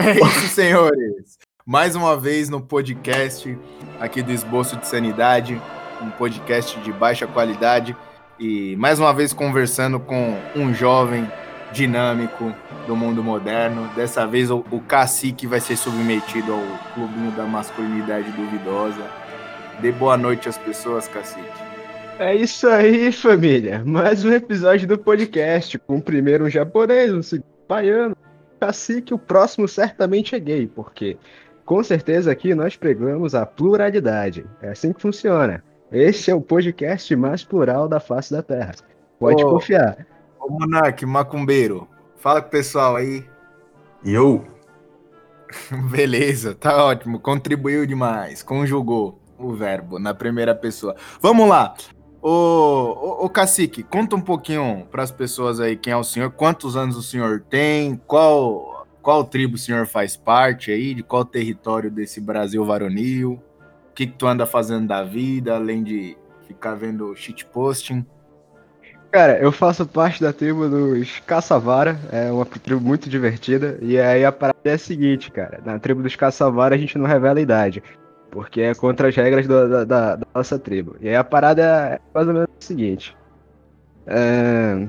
[0.10, 1.38] É isso, senhores.
[1.66, 3.56] Mais uma vez no podcast
[4.00, 5.60] aqui do Esboço de Sanidade,
[6.00, 7.94] um podcast de baixa qualidade
[8.38, 11.30] e mais uma vez conversando com um jovem
[11.72, 12.52] dinâmico
[12.86, 13.90] do mundo moderno.
[13.94, 16.64] Dessa vez o, o cacique vai ser submetido ao
[16.94, 19.04] clubinho da masculinidade duvidosa.
[19.80, 21.46] Dê boa noite às pessoas, cacique.
[22.18, 23.82] É isso aí, família.
[23.84, 28.16] Mais um episódio do podcast, com o primeiro um japonês, um segundo baiano,
[28.60, 31.16] cacique, o próximo certamente é gay, porque
[31.64, 34.44] com certeza aqui nós pregamos a pluralidade.
[34.60, 35.64] É assim que funciona.
[35.90, 38.74] Este é o podcast mais plural da face da Terra.
[39.18, 40.06] Pode ô, confiar.
[40.38, 43.24] Ô Monark, macumbeiro, fala com o pessoal aí.
[44.04, 44.46] E eu?
[45.90, 47.18] Beleza, tá ótimo.
[47.18, 48.42] Contribuiu demais.
[48.42, 50.94] Conjugou o verbo na primeira pessoa.
[51.20, 51.74] Vamos lá.
[52.22, 56.30] Ô, ô, ô Cacique, conta um pouquinho para as pessoas aí quem é o senhor,
[56.30, 61.24] quantos anos o senhor tem, qual, qual tribo o senhor faz parte aí, de qual
[61.24, 63.40] território desse Brasil varonil,
[63.90, 66.14] o que, que tu anda fazendo da vida, além de
[66.46, 68.04] ficar vendo shitposting.
[69.10, 74.24] Cara, eu faço parte da tribo dos Caçavara, é uma tribo muito divertida, e aí
[74.26, 77.42] a parada é a seguinte, cara, na tribo dos Caçavara a gente não revela a
[77.42, 77.82] idade,
[78.30, 80.96] porque é contra as regras do, da, da, da, nossa tribo.
[81.00, 83.16] E aí a parada é mais ou menos o seguinte.
[84.06, 84.86] É,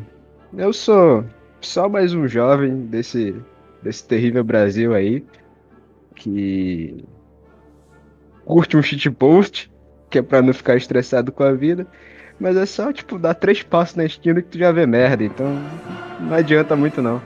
[0.57, 1.25] eu sou
[1.59, 3.35] só mais um jovem desse,
[3.81, 5.25] desse terrível Brasil aí,
[6.15, 7.03] que
[8.45, 9.71] curte um shitpost,
[10.09, 11.87] que é pra não ficar estressado com a vida.
[12.39, 15.61] Mas é só, tipo, dar três passos na esquina que tu já vê merda, então
[16.19, 17.21] não adianta muito não.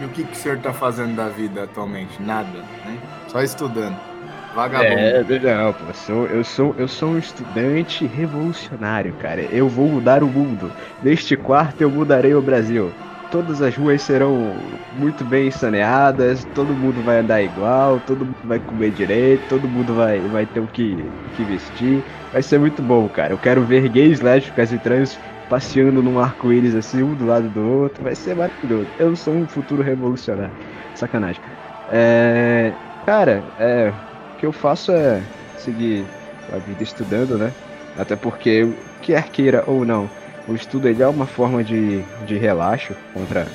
[0.00, 2.20] E o que, que o senhor tá fazendo da vida atualmente?
[2.22, 2.98] Nada, né?
[3.28, 4.11] Só estudando.
[4.52, 5.22] Vagabundo.
[5.32, 9.44] É, não, pô, eu sou, eu, sou, eu sou um estudante revolucionário, cara.
[9.44, 10.74] Eu vou mudar o mundo.
[11.00, 12.96] Neste quarto eu mudarei o Brasil.
[13.28, 18.60] Todas as ruas serão muito bem saneadas, todo mundo vai andar igual, todo mundo vai
[18.60, 22.04] comer direito, todo mundo vai, vai ter o que, que vestir.
[22.30, 23.32] Vai ser muito bom, cara.
[23.32, 27.60] Eu quero ver gays, lésbicas e trans passeando num arco-íris assim, um do lado do
[27.66, 28.04] outro.
[28.04, 28.92] Vai ser maravilhoso.
[28.98, 30.58] Eu sou um futuro revolucionário.
[30.92, 31.40] Sacanagem.
[31.86, 32.78] É.
[33.04, 33.94] Cara, é
[34.42, 35.22] que eu faço é
[35.56, 36.04] seguir
[36.52, 37.52] a vida estudando, né?
[37.96, 38.68] Até porque,
[39.00, 40.10] quer queira ou não,
[40.48, 43.46] o estudo ele é uma forma de, de relaxo contra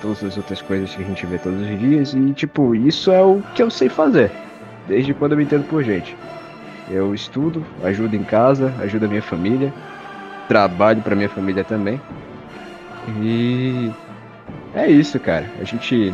[0.00, 2.12] todas as outras coisas que a gente vê todos os dias.
[2.12, 4.32] E, tipo, isso é o que eu sei fazer,
[4.88, 6.16] desde quando eu me entendo por gente.
[6.90, 9.72] Eu estudo, ajudo em casa, ajudo a minha família,
[10.48, 12.00] trabalho para minha família também.
[13.22, 13.92] E
[14.74, 15.46] é isso, cara.
[15.60, 16.12] A gente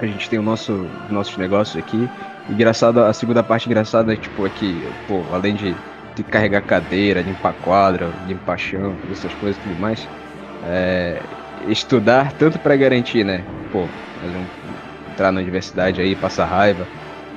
[0.00, 2.08] a gente tem o nosso nossos negócios aqui
[2.50, 5.84] Engraçado, a segunda parte engraçada é tipo, é que, pô, além de,
[6.14, 10.10] de carregar cadeira, limpar quadra, limpar chão, essas coisas e tudo mais,
[10.62, 11.28] é,
[11.60, 13.48] estudar tanto para garantir, né?
[13.70, 13.94] Pô,
[15.06, 16.90] entrar na universidade aí, passar raiva,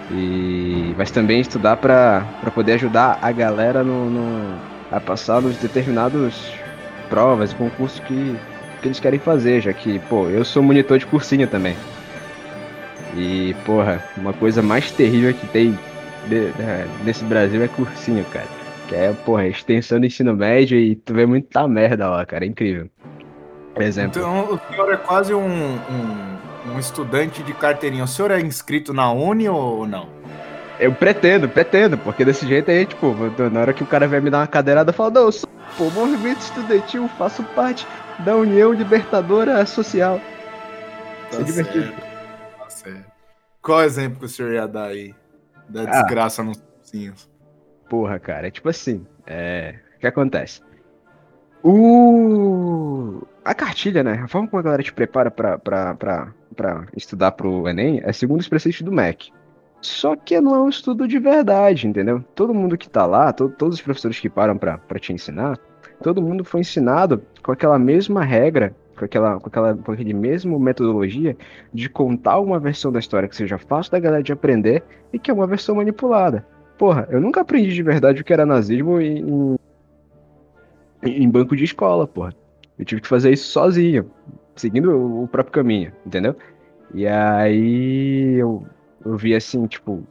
[0.10, 6.66] e, mas também estudar para poder ajudar a galera no, no, a passar nos determinados
[7.10, 8.42] provas concursos que,
[8.82, 11.84] que eles querem fazer, já que, pô, eu sou monitor de cursinho também.
[13.16, 15.78] E, porra, uma coisa mais terrível que tem
[17.04, 18.48] nesse Brasil é cursinho, cara.
[18.88, 22.46] Que é, porra, extensão do ensino médio e tu vê muita merda lá, cara.
[22.46, 22.90] É incrível.
[23.74, 24.20] Por exemplo.
[24.20, 28.04] Então, o senhor é quase um, um, um estudante de carteirinha.
[28.04, 30.08] O senhor é inscrito na Uni ou não?
[30.80, 33.16] Eu pretendo, pretendo, porque desse jeito aí, tipo,
[33.52, 35.50] na hora que o cara vai me dar uma cadeirada, eu falo, não, eu sou
[35.78, 37.88] pô, movimento estudantil, faço parte
[38.20, 40.20] da União Libertadora Social.
[41.32, 41.94] Tá é divertido.
[43.64, 45.16] Qual exemplo que o senhor ia dar aí?
[45.70, 45.86] Da ah.
[45.86, 47.32] desgraça ah, nos cursinhos?
[47.90, 49.06] Porra, cara, é tipo assim.
[49.26, 49.76] É...
[49.96, 50.62] O que acontece?
[51.64, 53.22] O...
[53.46, 54.20] A cartilha, né?
[54.22, 58.12] A forma como a galera te prepara pra, pra, pra, pra estudar pro Enem é
[58.12, 59.32] segundo os preceitos do MEC.
[59.82, 62.22] Só que não é um estudo de verdade, entendeu?
[62.36, 65.58] Todo mundo que tá lá, to todos os professores que param pra, pra te ensinar,
[66.02, 70.60] todo mundo foi ensinado com aquela mesma regra com aquela, com aquela com aquele mesmo
[70.60, 71.36] metodologia
[71.74, 75.32] de contar uma versão da história que seja fácil da galera de aprender e que
[75.32, 76.46] é uma versão manipulada.
[76.78, 79.58] Porra, eu nunca aprendi de verdade o que era nazismo em,
[81.04, 82.34] em, banco de escola, porra.
[82.78, 84.10] Eu tive que fazer isso sozinho,
[84.56, 86.36] seguindo o, o próprio caminho, entendeu?
[86.94, 88.66] E aí eu,
[89.06, 90.04] eu vi assim, tipo,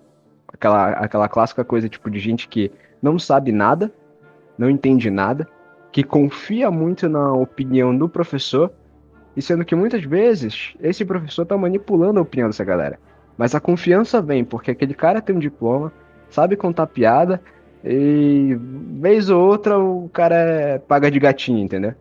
[0.49, 2.71] aquela, aquela clássica coisa, tipo, de gente que
[3.01, 3.93] não sabe nada,
[4.57, 5.49] não entende nada,
[5.93, 8.73] que confia muito na opinião do professor,
[9.37, 12.99] e sendo que muitas vezes esse professor está manipulando a opinião dessa galera.
[13.37, 15.93] Mas a confiança vem porque aquele cara tem um diploma,
[16.31, 17.41] sabe contar piada,
[17.85, 18.57] e
[19.01, 21.95] vez ou outra o cara é paga de gatinho, entendeu?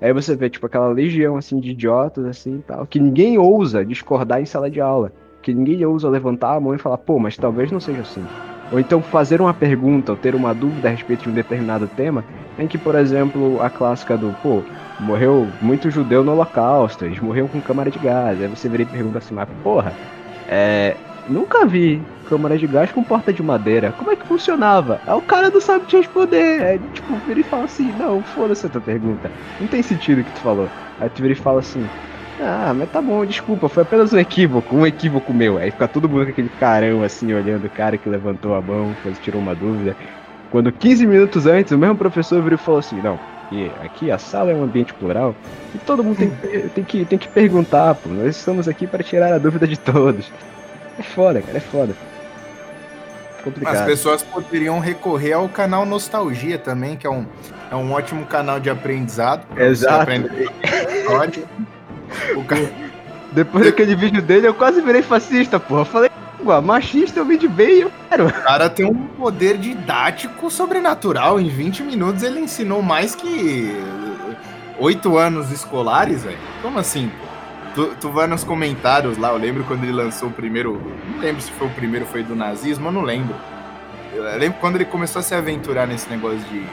[0.00, 4.40] Aí você vê, tipo, aquela legião, assim, de idiotas, assim, tal, que ninguém ousa discordar
[4.40, 5.12] em sala de aula.
[5.36, 8.22] Porque ninguém ousa levantar a mão e falar, pô, mas talvez não seja assim.
[8.74, 12.24] Ou então fazer uma pergunta ou ter uma dúvida a respeito de um determinado tema,
[12.58, 14.64] em que, por exemplo, a clássica do, pô,
[14.98, 18.40] morreu muito judeu no holocausto, eles morreram com câmara de gás.
[18.40, 19.96] Aí você vira e pergunta assim, mas porra,
[20.48, 23.92] é, nunca vi câmara de gás com porta de madeira.
[23.92, 25.00] Como é que funcionava?
[25.06, 26.60] Aí o cara não sabe te responder.
[26.60, 29.30] Aí, tipo, vira e fala assim, não, foda-se a tua pergunta.
[29.56, 30.68] Não tem sentido o que tu falou.
[30.98, 31.92] Aí tu vira e fala assim,
[32.40, 35.58] ah, mas tá bom, desculpa, foi apenas um equívoco, um equívoco meu.
[35.58, 38.94] Aí fica todo mundo com aquele carão assim, olhando o cara que levantou a mão,
[39.02, 39.96] fez, tirou uma dúvida.
[40.50, 44.18] Quando 15 minutos antes, o mesmo professor virou e falou assim, não, aqui, aqui a
[44.18, 45.34] sala é um ambiente plural
[45.74, 46.30] e todo mundo tem,
[46.74, 48.08] tem, que, tem que perguntar, pô.
[48.08, 50.30] Nós estamos aqui para tirar a dúvida de todos.
[50.98, 51.94] É foda, cara, é foda.
[53.42, 53.76] Complicado.
[53.76, 57.26] As pessoas poderiam recorrer ao canal Nostalgia também, que é um,
[57.70, 59.44] é um ótimo canal de aprendizado.
[59.56, 60.10] Exato.
[62.36, 62.70] o cara...
[63.32, 65.84] Depois daquele vídeo dele, eu quase virei fascista, porra.
[65.84, 66.10] Falei,
[66.62, 68.28] machista eu de bem eu quero.
[68.28, 71.40] O cara tem um poder didático sobrenatural.
[71.40, 73.74] Em 20 minutos ele ensinou mais que
[74.78, 76.38] oito anos escolares, velho.
[76.62, 77.10] Como assim,
[77.74, 80.80] Tu, tu vai nos comentários lá, eu lembro quando ele lançou o primeiro.
[81.10, 83.34] Não lembro se foi o primeiro, foi do nazismo, eu não lembro.
[84.12, 86.64] Eu lembro quando ele começou a se aventurar nesse negócio de,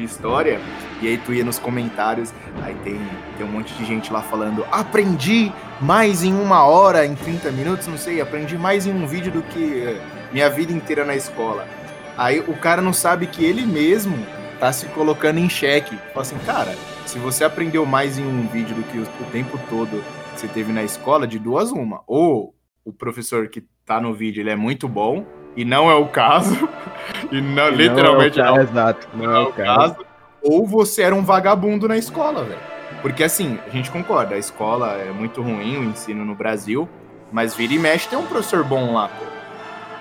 [0.00, 0.60] de história,
[1.00, 2.32] e aí tu ia nos comentários,
[2.62, 3.00] aí tem,
[3.36, 7.86] tem um monte de gente lá falando: aprendi mais em uma hora, em 30 minutos,
[7.86, 10.00] não sei, aprendi mais em um vídeo do que eh,
[10.32, 11.66] minha vida inteira na escola.
[12.16, 14.16] Aí o cara não sabe que ele mesmo
[14.58, 15.96] tá se colocando em xeque.
[16.12, 16.76] Fala assim, cara,
[17.06, 20.04] se você aprendeu mais em um vídeo do que o, o tempo todo
[20.36, 22.02] você teve na escola, de duas uma.
[22.06, 22.54] Ou
[22.84, 25.24] o professor que tá no vídeo ele é muito bom,
[25.56, 26.68] e não é o caso,
[27.30, 29.94] e não, e literalmente não é o caso, não, exato, não, não é, o caso.
[29.94, 30.06] caso.
[30.42, 32.60] Ou você era um vagabundo na escola, velho.
[33.02, 36.88] Porque assim, a gente concorda, a escola é muito ruim, o ensino no Brasil,
[37.32, 39.24] mas vira e mexe tem um professor bom lá, pô.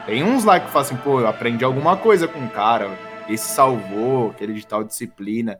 [0.05, 2.89] Tem uns lá que falam assim, pô, eu aprendi alguma coisa com o cara,
[3.29, 5.59] esse salvou, aquele de tal disciplina.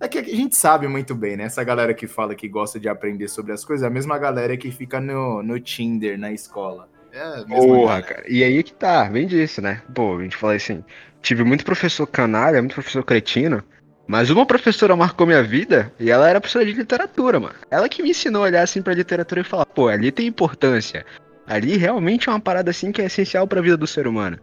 [0.00, 1.44] É que a gente sabe muito bem, né?
[1.44, 4.56] Essa galera que fala que gosta de aprender sobre as coisas é a mesma galera
[4.56, 6.88] que fica no, no Tinder na escola.
[7.12, 8.24] É Porra, cara.
[8.28, 9.82] E aí que tá, vem disso, né?
[9.94, 10.84] Pô, a gente fala assim,
[11.20, 13.62] tive muito professor canalha, muito professor cretino,
[14.06, 17.54] mas uma professora marcou minha vida e ela era professora de literatura, mano.
[17.70, 21.04] Ela que me ensinou a olhar assim pra literatura e falar, pô, ali tem importância.
[21.46, 24.38] Ali realmente é uma parada assim que é essencial pra vida do ser humano.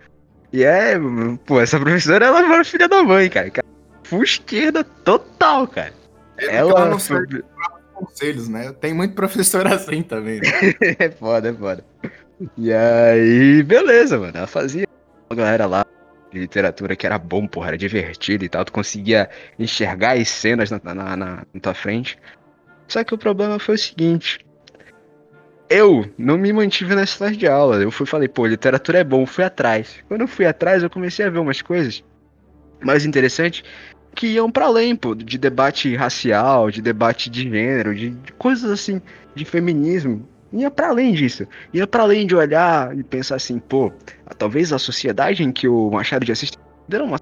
[0.51, 0.97] E é,
[1.45, 3.51] pô, essa professora ela era filha da mãe, cara
[4.07, 5.93] full esquerda total, cara.
[6.37, 7.43] É ela, ela não serve
[7.93, 8.71] conselhos, né?
[8.79, 10.39] Tem muito professor assim também.
[10.39, 10.49] Né?
[10.99, 11.85] é foda, é foda.
[12.57, 14.37] E aí, beleza, mano.
[14.37, 14.87] Ela fazia
[15.29, 15.85] a galera lá
[16.31, 18.63] de literatura que era bom, porra, era divertido e tal.
[18.65, 22.17] Tu conseguia enxergar as cenas na, na, na, na tua frente.
[22.87, 24.39] Só que o problema foi o seguinte.
[25.69, 27.77] Eu não me mantive nessa sala de aula.
[27.77, 29.95] Eu fui falei, pô, literatura é bom, fui atrás.
[30.07, 32.03] Quando eu fui atrás, eu comecei a ver umas coisas
[32.81, 33.63] mais interessantes
[34.15, 38.71] que iam para além, pô, de debate racial, de debate de gênero, de, de coisas
[38.71, 39.01] assim,
[39.35, 40.27] de feminismo.
[40.53, 41.47] Ia para além disso.
[41.73, 43.91] Ia para além de olhar e pensar assim, pô,
[44.37, 46.51] talvez a sociedade em que o Machado de Assis
[46.91, 47.17] era uma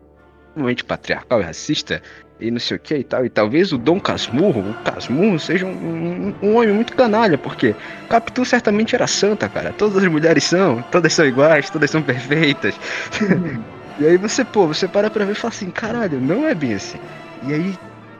[0.55, 2.01] extremamente patriarcal e racista
[2.39, 3.25] e não sei o que e tal.
[3.25, 7.75] E talvez o Dom Casmurro, o Casmurro, seja um, um, um, homem muito canalha, porque
[8.09, 9.73] Capitu certamente era santa, cara.
[9.73, 12.75] Todas as mulheres são, todas são iguais, todas são perfeitas.
[13.97, 16.73] E aí você, pô, você para pra ver e fala assim, caralho, não é bem
[16.73, 16.97] assim.
[17.43, 17.73] E aí,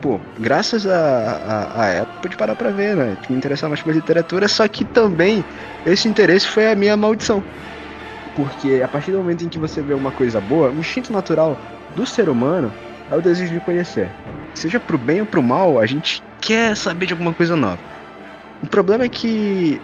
[0.06, 3.18] pô, graças a, a, a pude parar pra ver, né?
[3.28, 5.44] Me interessar mais por literatura, só que também
[5.84, 7.42] esse interesse foi a minha maldição.
[8.36, 11.58] Porque a partir do momento em que você vê uma coisa boa, o instinto natural
[11.96, 12.72] do ser humano
[13.10, 14.08] é o desejo de conhecer.
[14.54, 17.80] Seja pro bem ou pro mal, a gente quer saber de alguma coisa nova.
[18.62, 19.82] O problema é que,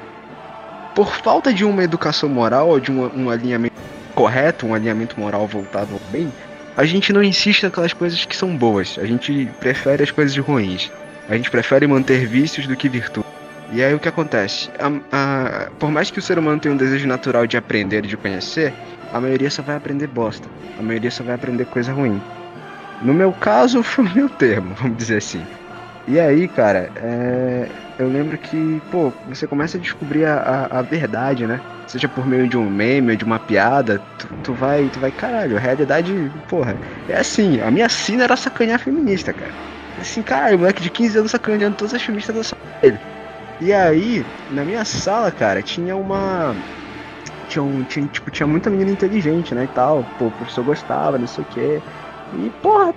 [0.93, 3.73] por falta de uma educação moral ou de um, um alinhamento
[4.13, 6.31] correto, um alinhamento moral voltado ao bem,
[6.81, 8.97] a gente não insiste naquelas coisas que são boas.
[8.99, 10.91] A gente prefere as coisas ruins.
[11.29, 13.27] A gente prefere manter vícios do que virtude.
[13.71, 14.67] E aí o que acontece?
[14.79, 18.17] A, a, por mais que o ser humano tenha um desejo natural de aprender, de
[18.17, 18.73] conhecer,
[19.13, 20.49] a maioria só vai aprender bosta.
[20.79, 22.19] A maioria só vai aprender coisa ruim.
[23.03, 25.45] No meu caso, foi o meu termo, vamos dizer assim.
[26.07, 27.67] E aí, cara, é,
[27.99, 31.61] eu lembro que, pô, você começa a descobrir a, a, a, verdade, né?
[31.91, 35.11] Seja por meio de um meme ou de uma piada, tu, tu, vai, tu vai,
[35.11, 36.73] caralho, a realidade, porra,
[37.09, 39.51] é assim, a minha sina era sacanear feminista, cara.
[39.99, 42.97] Assim, caralho, moleque de 15 anos sacaneando todas as feministas da sala dele.
[43.59, 46.55] E aí, na minha sala, cara, tinha uma.
[47.49, 50.05] Tinha, um, tinha, tipo, tinha muita menina inteligente, né, e tal.
[50.17, 51.81] Pô, o professor gostava, não sei o quê.
[52.39, 52.95] E, porra,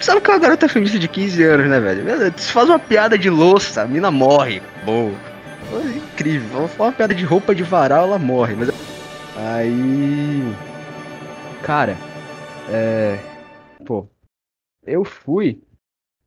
[0.00, 2.32] Sabe que é uma garota feminista de 15 anos, né, velho?
[2.36, 4.62] Se faz uma piada de louça, a mina morre.
[4.84, 5.12] Boa.
[5.72, 6.68] É incrível.
[6.68, 8.54] Fala uma piada de roupa de varal, ela morre.
[8.54, 8.70] Mas...
[9.36, 10.42] Aí.
[11.62, 11.96] Cara,
[12.70, 13.18] é.
[13.84, 14.08] Pô,
[14.84, 15.62] eu fui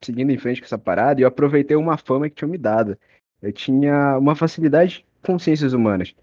[0.04, 2.98] seguindo em frente com essa parada e eu aproveitei uma fama que tinha me dado.
[3.42, 6.14] Eu tinha uma facilidade com ciências humanas.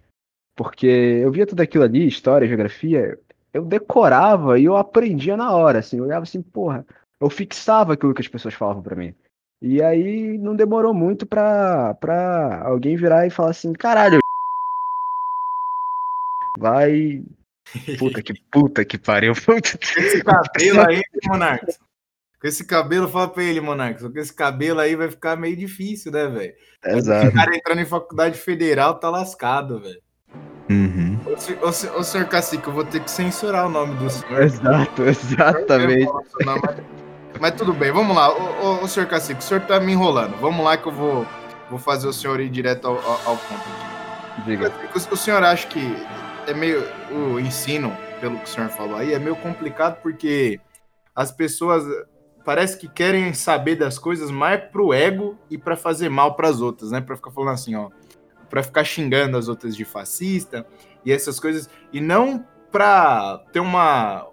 [0.57, 3.19] Porque eu via tudo aquilo ali, história, geografia,
[3.53, 6.85] eu decorava e eu aprendia na hora, assim, eu olhava assim, porra,
[7.21, 9.15] eu fixava aquilo que as pessoas falavam para mim.
[9.61, 14.21] E aí não demorou muito pra, pra alguém virar e falar assim, caralho,
[16.59, 17.23] vai.
[17.99, 19.33] Puta que puta que pariu.
[19.97, 21.79] Esse cabelo aí, Monarcos.
[22.41, 24.07] Com esse cabelo, fala pra ele, Monarcos.
[24.07, 26.55] Com esse cabelo aí vai ficar meio difícil, né, velho?
[26.85, 27.27] Exato.
[27.27, 30.01] O cara entrando em faculdade federal tá lascado, velho.
[30.71, 31.19] Uhum.
[31.27, 34.43] Ô, ô, ô, senhor Cacique, eu vou ter que censurar o nome do senhor.
[34.43, 36.09] Exato, exatamente.
[37.41, 38.31] Mas, tudo bem, vamos lá.
[38.31, 40.37] Ô, ô, ô, senhor Cacique, o senhor tá me enrolando.
[40.37, 41.27] Vamos lá que eu vou,
[41.71, 44.43] vou fazer o senhor ir direto ao, ao, ao ponto aqui.
[44.45, 44.73] Diga.
[44.95, 45.81] O, o senhor acha que
[46.47, 46.85] é meio.
[47.11, 50.61] O ensino, pelo que o senhor falou aí, é meio complicado porque
[51.15, 51.85] as pessoas
[52.45, 56.61] parece que querem saber das coisas mais pro ego e para fazer mal para as
[56.61, 57.01] outras, né?
[57.01, 57.91] Para ficar falando assim, ó,
[58.49, 60.67] para ficar xingando as outras de fascista
[61.05, 64.27] e essas coisas e não para ter uma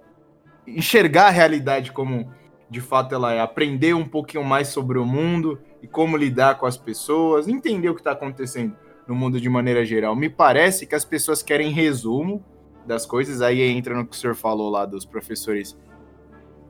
[0.67, 2.31] enxergar a realidade como
[2.69, 6.65] de fato ela é, aprender um pouquinho mais sobre o mundo e como lidar com
[6.65, 8.75] as pessoas, entender o que está acontecendo
[9.07, 10.15] no mundo de maneira geral.
[10.15, 12.43] Me parece que as pessoas querem resumo
[12.85, 15.77] das coisas, aí entra no que o senhor falou lá dos professores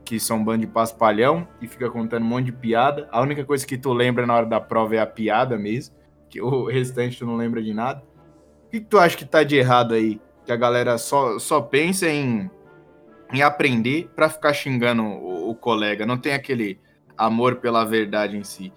[0.04, 3.08] que são um bando de paspalhão e fica contando um monte de piada.
[3.10, 5.96] A única coisa que tu lembra na hora da prova é a piada mesmo,
[6.30, 8.02] que o restante tu não lembra de nada.
[8.66, 10.20] O que, tu acha que tá de errado aí?
[10.44, 12.48] Que a galera só, só pensa em,
[13.32, 16.78] em aprender para ficar xingando o, o colega, não tem aquele
[17.16, 18.72] amor pela verdade em si.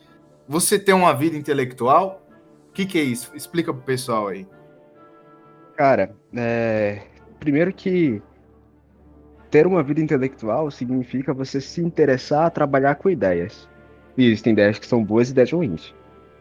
[0.48, 2.26] Você tem uma vida intelectual?
[2.70, 3.32] O que, que é isso?
[3.36, 4.48] Explica pro pessoal aí.
[5.76, 7.04] Cara, é...
[7.40, 8.22] primeiro que
[9.50, 13.70] ter uma vida intelectual significa você se interessar a trabalhar com ideias.
[14.18, 15.94] E existem ideias que são boas e ideias ruins.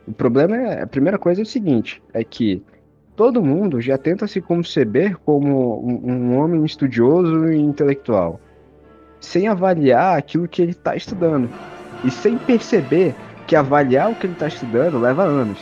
[0.06, 2.62] O problema é, a primeira coisa é o seguinte, é que
[3.18, 8.38] todo mundo já tenta se conceber como um, um homem estudioso e intelectual,
[9.20, 11.50] sem avaliar aquilo que ele está estudando.
[12.04, 15.58] E sem perceber que avaliar o que ele está estudando leva anos,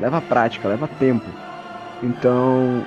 [0.00, 1.24] leva prática, leva tempo.
[2.02, 2.84] Então,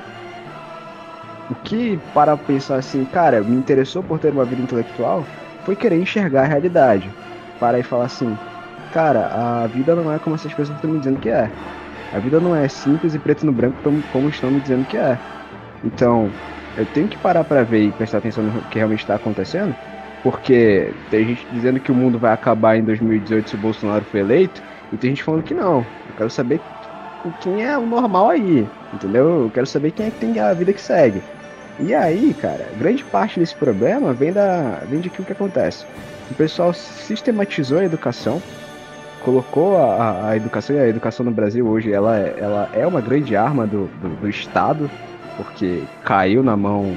[1.50, 5.24] o que, para pensar assim, cara, me interessou por ter uma vida intelectual,
[5.64, 7.10] foi querer enxergar a realidade.
[7.58, 8.38] Para e falar assim,
[8.92, 9.28] cara,
[9.64, 11.50] a vida não é como essas pessoas estão me dizendo que é.
[12.14, 13.78] A vida não é simples e preto no branco
[14.12, 15.18] como estão me dizendo que é.
[15.84, 16.30] Então,
[16.78, 19.76] eu tenho que parar para ver e prestar atenção no que realmente está acontecendo,
[20.22, 24.18] porque tem gente dizendo que o mundo vai acabar em 2018 se o Bolsonaro for
[24.18, 25.80] eleito, e tem gente falando que não.
[25.80, 26.62] Eu quero saber
[27.42, 29.46] quem é o normal aí, entendeu?
[29.46, 31.24] Eu quero saber quem é que tem a vida que segue.
[31.80, 35.86] E aí, cara, grande parte desse problema vem da vem de que o que acontece.
[36.30, 38.44] O pessoal sistematizou a educação,
[39.24, 43.02] colocou a, a educação e a educação no Brasil hoje ela, é, ela é uma
[43.02, 44.90] grande arma do, do, do Estado,
[45.38, 46.96] porque caiu na mão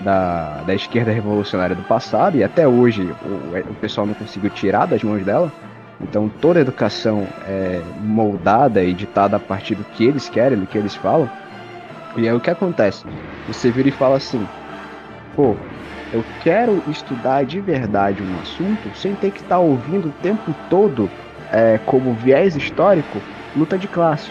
[0.00, 4.86] da, da esquerda revolucionária do passado e até hoje o, o pessoal não conseguiu tirar
[4.86, 5.52] das mãos dela.
[6.00, 10.66] Então toda a educação é moldada e ditada a partir do que eles querem, do
[10.66, 11.28] que eles falam.
[12.16, 13.04] E aí o que acontece?
[13.46, 14.46] Você vira e fala assim,
[15.34, 15.54] pô,
[16.12, 20.54] eu quero estudar de verdade um assunto sem ter que estar tá ouvindo o tempo
[20.70, 21.10] todo
[21.56, 23.18] é, como viés histórico
[23.56, 24.28] luta de classe.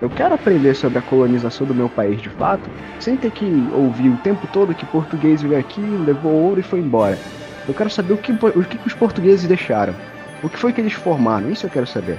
[0.00, 2.70] Eu quero aprender sobre a colonização do meu país de fato,
[3.00, 3.44] sem ter que
[3.74, 7.18] ouvir o tempo todo que português veio aqui, levou ouro e foi embora.
[7.66, 9.92] Eu quero saber o que, o que os portugueses deixaram.
[10.40, 11.50] O que foi que eles formaram?
[11.50, 12.16] Isso eu quero saber.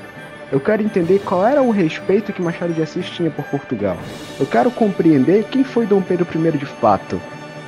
[0.52, 3.96] Eu quero entender qual era o respeito que Machado de Assis tinha por Portugal.
[4.38, 7.22] Eu quero compreender quem foi Dom Pedro I de fato.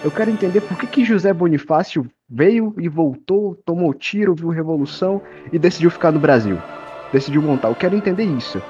[0.04, 5.22] Eu quero entender por que, que José Bonifácio veio e voltou, tomou tiro, viu revolução
[5.54, 6.58] e decidiu ficar no Brasil.
[7.12, 7.70] Decidiu montar.
[7.70, 8.62] Eu quero entender isso.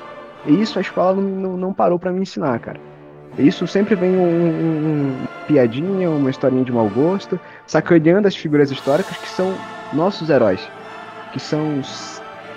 [0.46, 2.80] E isso a escola não, não, não parou para me ensinar, cara.
[3.38, 8.72] Isso sempre vem um, um, um, piadinha, uma historinha de mau gosto, sacaneando as figuras
[8.72, 9.54] históricas que são
[9.94, 10.68] nossos heróis
[11.32, 11.82] que são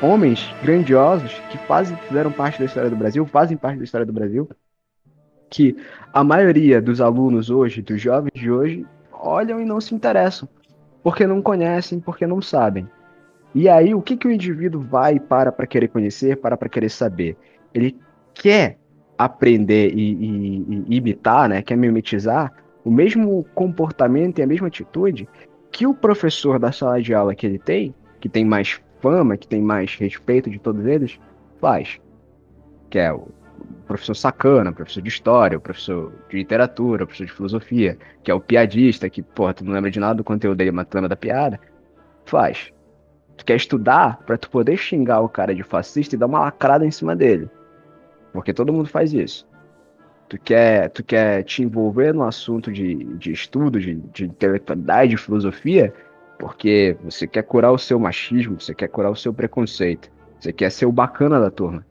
[0.03, 4.12] homens grandiosos que fazem, fizeram parte da história do Brasil, fazem parte da história do
[4.12, 4.49] Brasil,
[5.49, 5.76] que
[6.12, 10.49] a maioria dos alunos hoje, dos jovens de hoje, olham e não se interessam,
[11.03, 12.88] porque não conhecem, porque não sabem.
[13.54, 16.88] E aí, o que, que o indivíduo vai para para querer conhecer, para para querer
[16.88, 17.37] saber?
[17.73, 17.96] Ele
[18.34, 18.78] quer
[19.16, 21.62] aprender e, e, e imitar, né?
[21.62, 22.52] quer mimetizar
[22.84, 25.28] o mesmo comportamento e a mesma atitude
[25.70, 29.46] que o professor da sala de aula que ele tem que tem mais fama, que
[29.46, 31.20] tem mais respeito de todos eles,
[31.61, 32.00] faz.
[32.88, 33.28] Que é o,
[33.87, 39.08] professor sacana, professor de história, professor de literatura, professor de filosofia, que é o piadista,
[39.11, 41.61] que, porra, tu não lembra de nada do conteúdo dele, mas tu lembra da piada.
[42.25, 42.73] Faz.
[43.37, 46.87] Tu quer estudar para tu poder xingar o cara de fascista e dar uma lacrada
[46.87, 47.49] em cima dele.
[48.33, 49.47] Porque todo mundo faz isso.
[50.29, 55.17] Tu quer, tu quer te envolver no assunto de, de estudo, de, de intelectualidade, de
[55.17, 55.93] filosofia,
[56.38, 60.11] porque você quer curar o seu machismo, você quer curar o seu preconceito,
[60.41, 61.87] você quer ser o bacana da turma.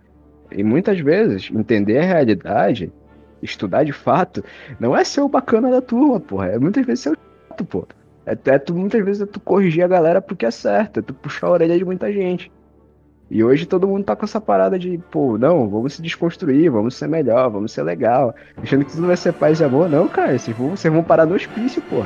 [0.51, 2.91] E muitas vezes, entender a realidade,
[3.41, 4.43] estudar de fato,
[4.79, 6.47] não é ser o bacana da turma, porra.
[6.47, 7.17] É muitas vezes ser o
[7.49, 7.87] chato, pô.
[8.25, 11.13] É, é tu, muitas vezes é tu corrigir a galera porque é certo, é tu
[11.13, 12.51] puxar a orelha de muita gente.
[13.29, 16.95] E hoje todo mundo tá com essa parada de, pô, não, vamos se desconstruir, vamos
[16.95, 18.35] ser melhor, vamos ser legal.
[18.57, 19.89] Achando que tudo vai ser paz e amor.
[19.89, 22.05] Não, cara, vocês vão, vocês vão parar no hospício, pô.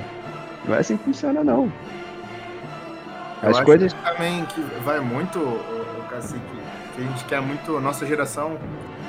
[0.65, 1.71] Não é assim que funciona, não.
[3.41, 3.93] As coisas.
[3.93, 6.39] Que também que vai muito, o, o cacique,
[6.95, 8.57] que a gente quer muito, nossa geração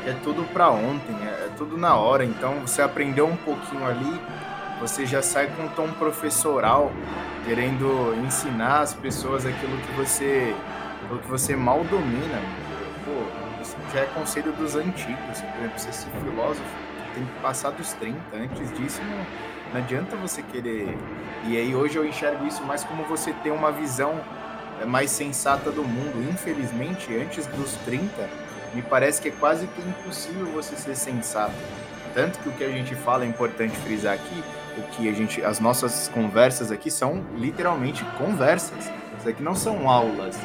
[0.06, 2.24] é tudo pra ontem, é, é tudo na hora.
[2.24, 4.20] Então você aprendeu um pouquinho ali,
[4.80, 6.92] você já sai com um tom professoral,
[7.44, 10.54] querendo ensinar as pessoas aquilo que você,
[11.02, 12.40] aquilo que você mal domina.
[13.04, 15.40] Pô, isso já é conselho dos antigos.
[15.40, 16.70] Por exemplo, você ser filósofo,
[17.14, 18.18] tem que passar dos 30.
[18.34, 20.96] Antes disso, não, não adianta você querer.
[21.44, 24.20] E aí hoje eu enxergo isso mais como você ter uma visão
[24.80, 26.28] é, mais sensata do mundo.
[26.30, 28.08] Infelizmente, antes dos 30,
[28.74, 31.54] me parece que é quase que impossível você ser sensato.
[32.14, 34.42] Tanto que o que a gente fala é importante frisar aqui,
[34.78, 38.90] o que a gente, as nossas conversas aqui são literalmente conversas.
[39.18, 40.36] Isso aqui não são aulas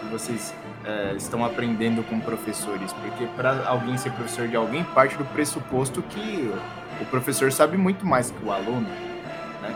[0.00, 0.54] que vocês
[0.84, 6.02] é, estão aprendendo com professores, porque para alguém ser professor de alguém parte do pressuposto
[6.02, 6.52] que
[7.00, 8.88] o professor sabe muito mais que o aluno,
[9.62, 9.74] né?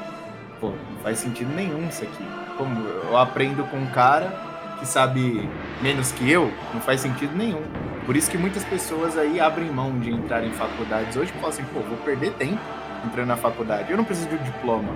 [0.61, 2.25] Pô, não faz sentido nenhum isso aqui.
[2.57, 4.33] Como eu aprendo com um cara
[4.79, 5.49] que sabe
[5.81, 7.63] menos que eu, não faz sentido nenhum.
[8.05, 11.49] Por isso que muitas pessoas aí abrem mão de entrar em faculdades hoje e falam
[11.51, 12.61] assim, pô, vou perder tempo
[13.05, 13.91] entrando na faculdade.
[13.91, 14.93] Eu não preciso de um diploma.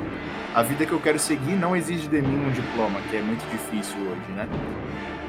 [0.54, 3.44] A vida que eu quero seguir não exige de mim um diploma, que é muito
[3.50, 4.48] difícil hoje, né?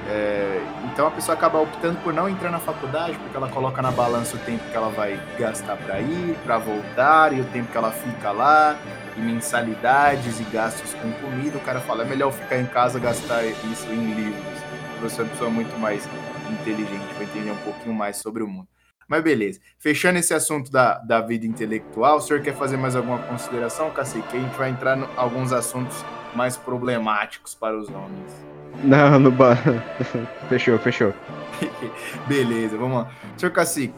[0.10, 3.92] É, então a pessoa acaba optando por não entrar na faculdade porque ela coloca na
[3.92, 7.78] balança o tempo que ela vai gastar para ir, para voltar e o tempo que
[7.78, 8.80] ela fica lá,
[9.18, 11.58] e mensalidades e gastos com comida.
[11.58, 14.58] O cara fala: é melhor ficar em casa gastar isso em livros.
[15.02, 16.08] Você é uma pessoa muito mais
[16.50, 18.68] inteligente, vai entender um pouquinho mais sobre o mundo.
[19.08, 19.60] Mas beleza.
[19.80, 24.36] Fechando esse assunto da, da vida intelectual, o senhor quer fazer mais alguma consideração, Cacique?
[24.36, 26.04] A gente vai entrar em alguns assuntos
[26.36, 28.46] mais problemáticos para os homens.
[28.84, 29.58] Não, no bar.
[30.50, 31.14] fechou, fechou.
[32.28, 33.12] Beleza, vamos lá.
[33.38, 33.96] Senhor Cacique,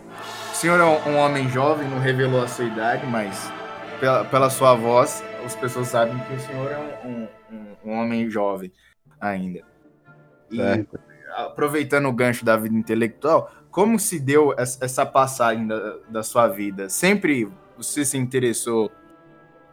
[0.52, 3.52] o senhor é um, um, homem jovem, não revelou a sua idade, mas
[4.00, 8.30] pela, pela sua voz, as pessoas sabem que o senhor é um, um, um homem
[8.30, 8.72] jovem
[9.20, 9.62] ainda.
[10.50, 11.00] E certo.
[11.36, 16.90] aproveitando o gancho da vida intelectual, como se deu essa passagem da, da sua vida?
[16.90, 18.92] Sempre você se interessou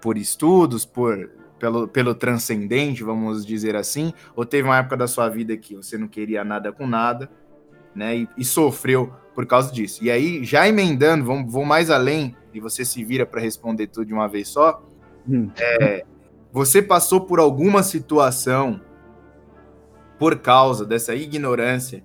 [0.01, 5.29] por estudos, por pelo, pelo transcendente, vamos dizer assim, ou teve uma época da sua
[5.29, 7.31] vida que você não queria nada com nada,
[7.95, 10.05] né, e, e sofreu por causa disso.
[10.05, 14.07] E aí, já emendando, vamos, vou mais além, e você se vira para responder tudo
[14.07, 14.83] de uma vez só,
[15.29, 15.51] hum.
[15.59, 16.05] é,
[16.53, 18.81] você passou por alguma situação
[20.19, 22.05] por causa dessa ignorância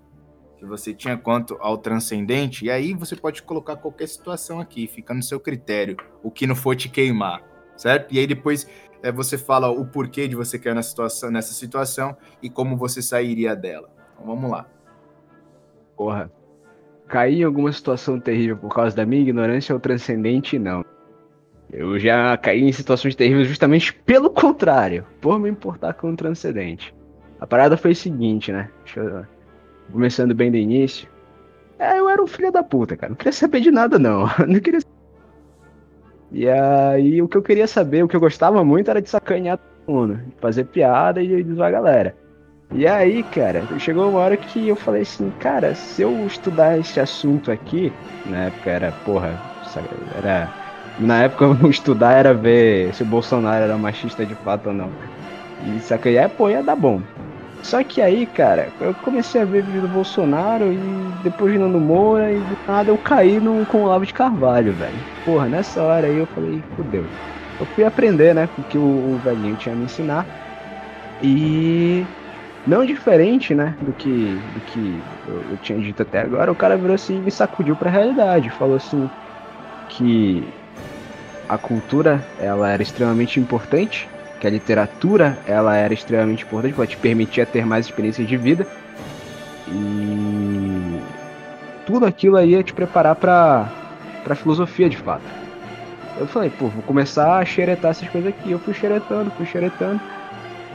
[0.62, 5.12] que você tinha quanto ao transcendente, e aí você pode colocar qualquer situação aqui, fica
[5.12, 7.42] no seu critério, o que não for te queimar,
[7.76, 8.14] certo?
[8.14, 8.70] E aí depois
[9.02, 13.02] é, você fala o porquê de você cair nessa situação, nessa situação e como você
[13.02, 13.90] sairia dela.
[14.14, 14.68] Então vamos lá.
[15.98, 16.32] Porra.
[17.08, 20.86] Cair em alguma situação terrível por causa da minha ignorância ou transcendente, não.
[21.72, 26.94] Eu já caí em situações terríveis justamente pelo contrário, por me importar com o transcendente.
[27.40, 28.70] A parada foi o seguinte, né?
[28.96, 29.26] Eu...
[29.92, 31.08] Começando bem do início.
[31.78, 33.10] É, eu era um filho da puta, cara.
[33.10, 34.26] Não queria saber de nada, não.
[34.48, 34.80] Não queria
[36.32, 39.58] e aí o que eu queria saber, o que eu gostava muito era de sacanear
[39.58, 42.16] todo mundo, fazer piada e zoar a galera.
[42.74, 47.02] E aí, cara, chegou uma hora que eu falei assim, cara, se eu estudar esse
[47.02, 47.92] assunto aqui,
[48.26, 49.38] na época era, porra,
[50.18, 50.50] era.
[51.00, 54.90] Na época eu estudar era ver se o Bolsonaro era machista de fato ou não.
[55.66, 57.02] E sacanear, pô, ia dar bom.
[57.64, 61.80] Só que aí, cara, eu comecei a ver vídeo do Bolsonaro e depois de Nando
[61.80, 65.06] Moura e do nada eu caí no, com o Lavo de Carvalho, velho.
[65.24, 67.08] Porra, nessa hora aí eu falei, fudeu.
[67.60, 70.28] Eu fui aprender, né, o que o, o velhinho tinha me ensinar.
[71.22, 72.08] E
[72.66, 76.78] não diferente, né, do que, do que eu, eu, tinha dito até agora, o cara
[76.78, 78.50] virou assim e me sacudiu pra realidade.
[78.50, 79.10] Falou assim
[79.88, 80.54] que
[81.48, 84.10] a cultura, ela era extremamente importante
[84.42, 88.36] que a literatura ela era extremamente importante, porque ela te permitia ter mais experiências de
[88.36, 88.66] vida.
[89.68, 91.00] E
[91.86, 93.70] tudo aquilo aí ia te preparar para
[94.24, 95.24] pra filosofia de fato.
[96.20, 98.52] Eu falei, pô, vou começar a xeretar essas coisas aqui.
[98.52, 100.02] Eu fui xeretando, fui xeretando.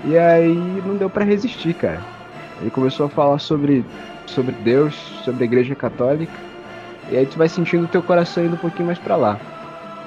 [0.05, 0.55] E aí
[0.87, 2.01] não deu para resistir, cara.
[2.61, 3.85] Ele começou a falar sobre,
[4.27, 6.33] sobre Deus, sobre a Igreja Católica.
[7.11, 9.41] E aí tu vai sentindo o teu coração indo um pouquinho mais para lá.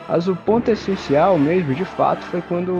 [0.09, 2.71] Mas o ponto essencial mesmo, de fato, foi quando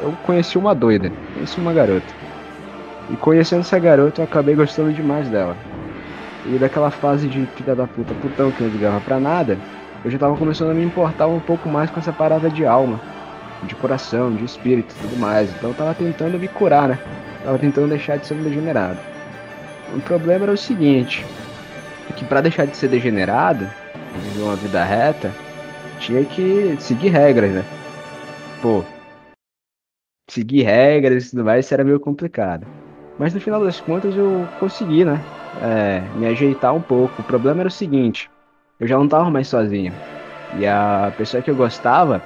[0.00, 1.12] eu conheci uma doida.
[1.34, 2.12] Conheci uma garota.
[3.10, 5.54] E conhecendo essa garota, eu acabei gostando demais dela.
[6.46, 9.58] E daquela fase de filha da puta, putão que não ligava pra nada,
[10.02, 12.98] eu já tava começando a me importar um pouco mais com essa parada de alma,
[13.62, 15.50] de coração, de espírito e tudo mais.
[15.54, 16.98] Então eu tava tentando me curar, né?
[17.44, 18.98] Tava tentando deixar de ser um degenerado.
[19.94, 21.26] O problema era o seguinte,
[22.16, 23.66] que para deixar de ser degenerado,
[24.22, 25.30] viver uma vida reta,
[25.98, 27.62] tinha que seguir regras, né?
[28.62, 28.82] Pô,
[30.28, 32.66] seguir regras e tudo mais, isso era meio complicado.
[33.18, 35.20] Mas no final das contas eu consegui, né?
[35.62, 37.20] É, me ajeitar um pouco.
[37.20, 38.28] O problema era o seguinte:
[38.80, 39.92] eu já não tava mais sozinho.
[40.58, 42.22] E a pessoa que eu gostava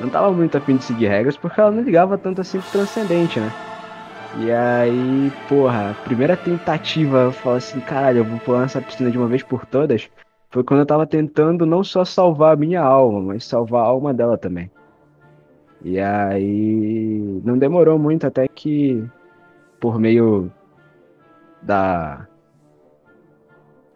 [0.00, 3.38] não tava muito afim de seguir regras porque ela não ligava tanto assim pro transcendente,
[3.38, 3.50] né?
[4.40, 9.18] E aí, porra, primeira tentativa, eu falo assim, caralho, eu vou pular nessa piscina de
[9.18, 10.08] uma vez por todas,
[10.52, 14.12] foi quando eu tava tentando não só salvar a minha alma, mas salvar a alma
[14.12, 14.70] dela também.
[15.82, 19.02] E aí, não demorou muito até que,
[19.80, 20.52] por meio
[21.62, 22.28] da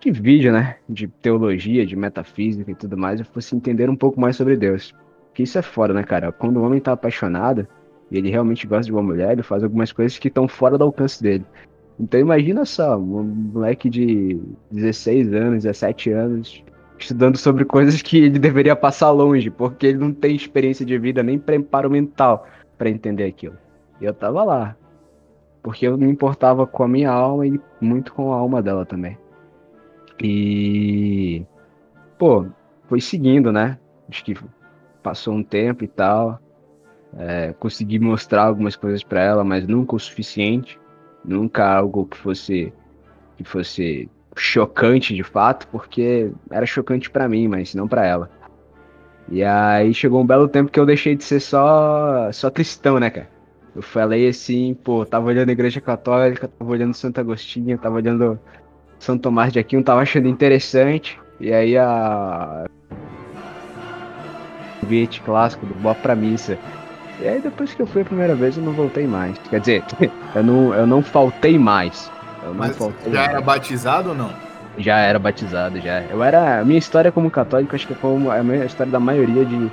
[0.00, 0.78] de vídeo, né?
[0.88, 4.94] De teologia, de metafísica e tudo mais, eu fosse entender um pouco mais sobre Deus.
[5.34, 6.32] Que isso é foda, né, cara?
[6.32, 7.68] Quando o homem tá apaixonado
[8.10, 10.84] e ele realmente gosta de uma mulher, ele faz algumas coisas que estão fora do
[10.84, 11.44] alcance dele.
[11.98, 14.38] Então imagina só, um moleque de
[14.70, 16.62] 16 anos, 17 anos,
[16.98, 21.22] estudando sobre coisas que ele deveria passar longe, porque ele não tem experiência de vida
[21.22, 23.56] nem preparo mental para entender aquilo.
[24.00, 24.76] E eu tava lá,
[25.62, 29.16] porque eu me importava com a minha alma e muito com a alma dela também.
[30.22, 31.44] E.
[32.18, 32.46] Pô,
[32.88, 33.78] foi seguindo, né?
[34.08, 34.34] Acho que
[35.02, 36.40] passou um tempo e tal.
[37.18, 40.78] É, consegui mostrar algumas coisas para ela, mas nunca o suficiente.
[41.26, 42.72] Nunca algo que fosse
[43.36, 48.30] que fosse chocante de fato, porque era chocante para mim, mas não para ela.
[49.28, 53.10] E aí chegou um belo tempo que eu deixei de ser só só cristão, né,
[53.10, 53.28] cara?
[53.74, 58.40] Eu falei assim, pô, tava olhando a igreja católica, tava olhando Santo Agostinho, tava olhando
[58.98, 61.18] são Tomás de Aquino tava achando interessante.
[61.40, 62.64] E aí a.
[64.82, 66.58] O beat clássico do Bob pra missa.
[67.18, 69.38] E aí depois que eu fui a primeira vez eu não voltei mais.
[69.50, 69.84] Quer dizer,
[70.34, 72.10] eu não, eu não faltei mais.
[72.42, 73.30] Eu não Mas faltei já mais.
[73.30, 74.32] era batizado ou não?
[74.78, 76.02] Já era batizado, já.
[76.02, 76.60] Eu era.
[76.60, 79.72] A minha história como católico, acho que foi a mesma história da maioria de,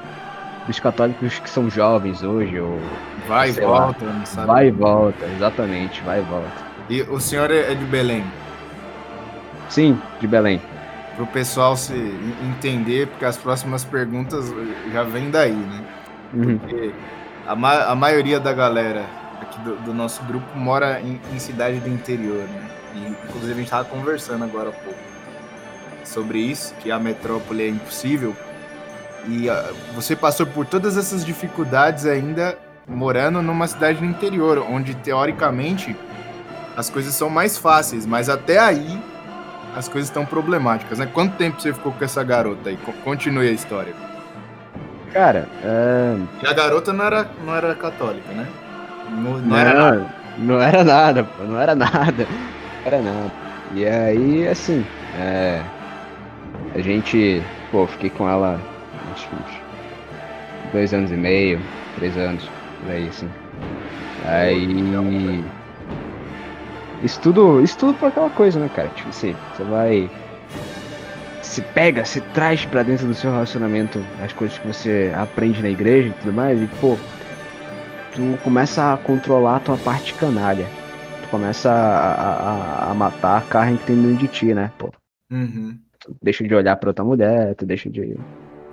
[0.66, 2.80] dos católicos que são jovens hoje, ou
[3.28, 3.86] Vai e Sei lá.
[3.86, 4.48] volta, não sabe?
[4.48, 6.64] vai e volta, exatamente, vai e volta.
[6.90, 8.24] E o senhor é é de Belém.
[9.70, 10.62] Sim, de Belém.
[11.16, 14.52] Pro pessoal se en- entender, porque as próximas perguntas
[14.92, 15.84] já vêm daí, né?
[16.34, 16.58] Uhum.
[16.58, 16.94] Porque
[17.48, 19.06] a, ma- a maioria da galera
[19.42, 22.70] aqui do, do nosso grupo mora em, em cidade do interior, né?
[22.96, 25.00] E, inclusive a gente tava conversando agora há pouco
[26.04, 28.36] sobre isso, que a metrópole é impossível.
[29.28, 34.94] E ah, você passou por todas essas dificuldades ainda morando numa cidade no interior, onde
[34.96, 35.96] teoricamente
[36.76, 39.00] as coisas são mais fáceis, mas até aí
[39.76, 41.08] as coisas estão problemáticas, né?
[41.12, 42.78] Quanto tempo você ficou com essa garota aí?
[42.78, 43.94] Co- Continue a história.
[45.14, 48.48] Cara, é, E a garota não era, não era católica, né?
[49.12, 50.08] Não, não era nada.
[50.38, 52.28] Não, não era nada, pô, não era nada.
[52.28, 53.32] Não era nada.
[53.76, 54.84] E aí, assim,
[55.20, 55.62] é,
[56.76, 58.60] a gente, pô, fiquei com ela
[59.14, 61.60] acho que uns dois anos e meio,
[61.96, 62.44] três anos,
[62.82, 63.30] por aí, assim.
[64.26, 65.44] Aí.
[67.04, 68.88] Isso tudo, isso tudo por aquela coisa, né, cara?
[68.90, 70.10] Tipo assim, você vai.
[71.54, 75.70] Se pega, se traz pra dentro do seu relacionamento as coisas que você aprende na
[75.70, 76.98] igreja e tudo mais, e pô,
[78.12, 80.66] tu começa a controlar a tua parte canalha.
[81.22, 84.72] Tu começa a, a, a matar a carne que tem dentro de ti, né?
[84.80, 84.90] Pô,
[85.32, 85.78] Uhum.
[86.00, 88.18] tu deixa de olhar pra outra mulher, tu deixa de.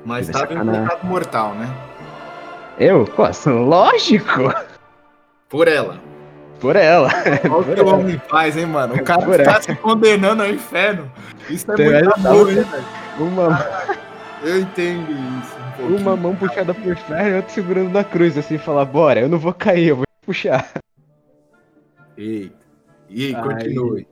[0.03, 0.83] Mas Deve tava em sacanagem.
[0.85, 1.69] pecado mortal, né?
[2.79, 3.05] Eu?
[3.05, 4.55] Pô, lógico!
[5.51, 6.01] Por ela.
[6.61, 7.09] Por ela.
[7.51, 8.95] Olha o que o homem faz, hein, mano?
[8.95, 9.63] O cara Por tá ela.
[9.63, 11.11] se condenando ao inferno.
[11.49, 12.85] Isso é Tem muito amor, hein, velho?
[13.19, 13.67] Uma,
[14.43, 18.59] Eu entendo isso um uma mão puxada pro ferro e outra segurando na cruz, assim,
[18.59, 20.69] falar, bora, eu não vou cair, eu vou puxar.
[22.17, 22.55] Eita.
[23.09, 23.43] E aí, Ai.
[23.43, 24.07] continue.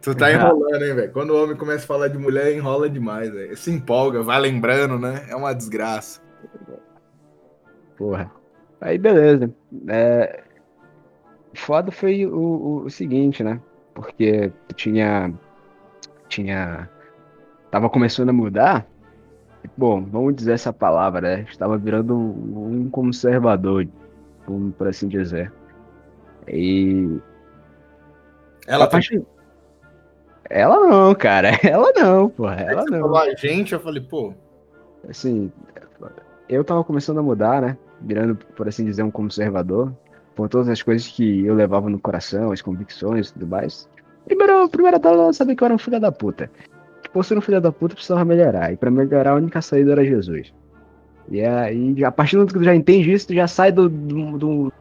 [0.00, 0.32] Tu tá Ah.
[0.32, 1.12] enrolando, hein, velho?
[1.12, 3.56] Quando o homem começa a falar de mulher, enrola demais, velho.
[3.56, 5.26] Se empolga, vai lembrando, né?
[5.28, 6.20] É uma desgraça.
[7.96, 8.30] Porra.
[8.80, 9.50] Aí beleza.
[9.88, 10.42] É...
[11.56, 13.60] Foda foi o, o, o seguinte, né?
[13.94, 15.32] Porque tinha.
[16.28, 16.88] Tinha.
[17.70, 18.86] Tava começando a mudar.
[19.76, 21.46] bom, vamos dizer essa palavra, né?
[21.50, 23.88] Estava virando um conservador,
[24.76, 25.52] por assim dizer.
[26.46, 27.18] E.
[28.66, 28.98] Ela tá...
[30.48, 31.50] Ela não, cara.
[31.64, 32.48] Ela não, pô.
[32.48, 33.00] Ela não.
[33.00, 34.34] Falou a gente, eu falei, pô.
[35.08, 35.50] Assim,
[36.48, 37.76] eu tava começando a mudar, né?
[38.00, 39.92] Virando, por assim dizer, um conservador.
[40.36, 43.88] Com todas as coisas que eu levava no coração, as convicções e tudo mais.
[44.26, 46.50] Primeiro, primeira dela, ela sabia que eu era um filho da puta.
[47.02, 48.72] Que por ser um filho da puta, precisava melhorar.
[48.72, 50.52] E pra melhorar, a única saída era Jesus.
[51.30, 53.88] E aí, a partir do momento que tu já entende isso, tu já sai do,
[53.88, 54.72] do, do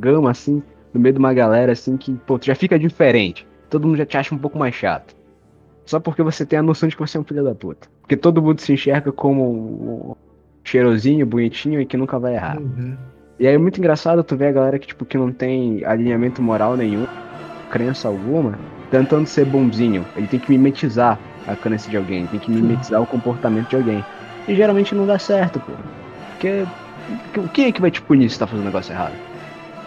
[0.00, 3.46] gama, assim, no meio de uma galera, assim, que, pô, tu já fica diferente.
[3.68, 5.14] Todo mundo já te acha um pouco mais chato.
[5.84, 7.88] Só porque você tem a noção de que você é um filho da puta.
[8.00, 10.14] Porque todo mundo se enxerga como um
[10.64, 12.58] cheirosinho, bonitinho e que nunca vai errar.
[12.58, 12.96] Uhum.
[13.38, 16.42] E aí é muito engraçado tu ver a galera que, tipo, que não tem alinhamento
[16.42, 17.06] moral nenhum,
[17.68, 20.10] crença alguma, tentando ser bonzinho.
[20.14, 24.06] Ele tem que mimetizar a crença de alguém, tem que mimetizar o comportamento de alguém.
[24.46, 25.78] E geralmente não dá certo, pô.
[26.30, 26.68] Porque
[27.52, 29.18] quem é que vai te punir se tá fazendo um negócio errado?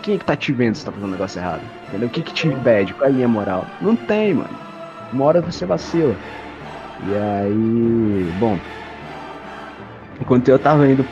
[0.01, 1.71] Quem é que tá te vendo se tá fazendo um negócio errado?
[1.87, 2.07] Entendeu?
[2.09, 2.95] O que que te impede?
[2.95, 3.75] Qual é a linha moral?
[3.81, 4.59] Não tem, mano.
[5.11, 6.19] Uma hora você vacila.
[6.99, 8.59] E aí, bom.
[10.19, 11.03] Enquanto eu tava indo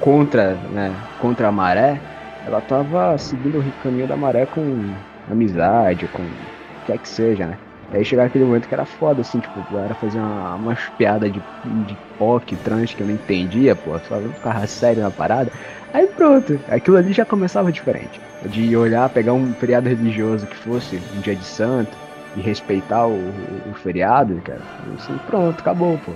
[0.00, 2.00] contra, né, contra a maré,
[2.44, 4.94] ela tava seguindo o caminho da maré com
[5.26, 7.58] amizade, com o que é que seja, né?
[7.90, 11.40] Aí chegava aquele momento que era foda, assim, tipo, era fazer uma, umas piadas de,
[11.64, 15.52] de POC, trans que eu não entendia, pô, só ficava sério na parada.
[15.92, 18.20] Aí pronto, aquilo ali já começava diferente.
[18.48, 21.96] De olhar, pegar um feriado religioso que fosse um dia de santo
[22.34, 24.60] e respeitar o, o, o feriado, cara.
[24.94, 26.12] Assim, pronto, acabou, pô.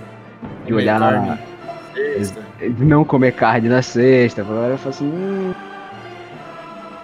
[0.65, 0.99] De olhar
[1.95, 2.67] na.
[2.69, 4.41] De não comer carne na sexta.
[4.41, 5.05] Eu falo assim.
[5.05, 5.53] Hum...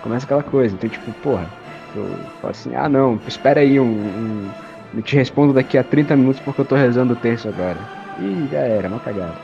[0.01, 0.75] Começa aquela coisa.
[0.75, 1.47] Então, tipo, porra.
[1.95, 2.05] Eu
[2.41, 4.49] falo assim, ah não, espera aí um, um.
[4.93, 7.77] Eu te respondo daqui a 30 minutos porque eu tô rezando o terço agora.
[8.19, 9.35] Ih, já era, uma cagada.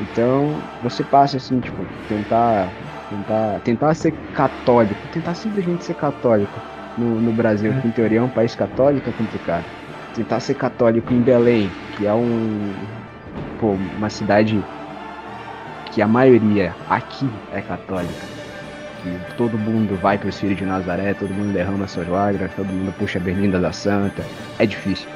[0.00, 2.68] Então, você passa assim, tipo, tentar,
[3.08, 6.60] tentar, tentar ser católico, tentar simplesmente ser católico
[6.96, 9.64] no, no Brasil, que em teoria é um país católico, é complicado.
[10.14, 12.72] Tentar ser católico em Belém, que é um,
[13.60, 14.62] pô, uma cidade
[15.92, 18.34] que a maioria aqui é católica.
[19.02, 22.66] Que todo mundo vai para os filhos de Nazaré, todo mundo derrama suas lágrimas, todo
[22.66, 24.24] mundo puxa a berlinda da santa.
[24.58, 25.08] É difícil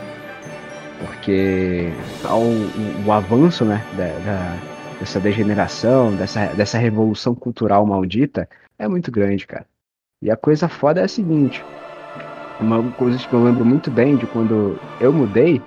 [0.98, 1.92] porque
[2.24, 4.56] o, o avanço né, da, da,
[4.98, 8.48] dessa degeneração, dessa, dessa revolução cultural maldita,
[8.78, 9.66] é muito grande, cara.
[10.22, 11.64] E a coisa foda é a seguinte:
[12.60, 15.62] uma coisa que eu lembro muito bem de quando eu mudei,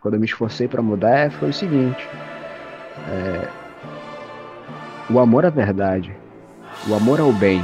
[0.00, 2.08] quando eu me esforcei para mudar, foi o seguinte:
[3.08, 3.48] é,
[5.10, 6.14] o amor à verdade,
[6.88, 7.62] o amor ao bem,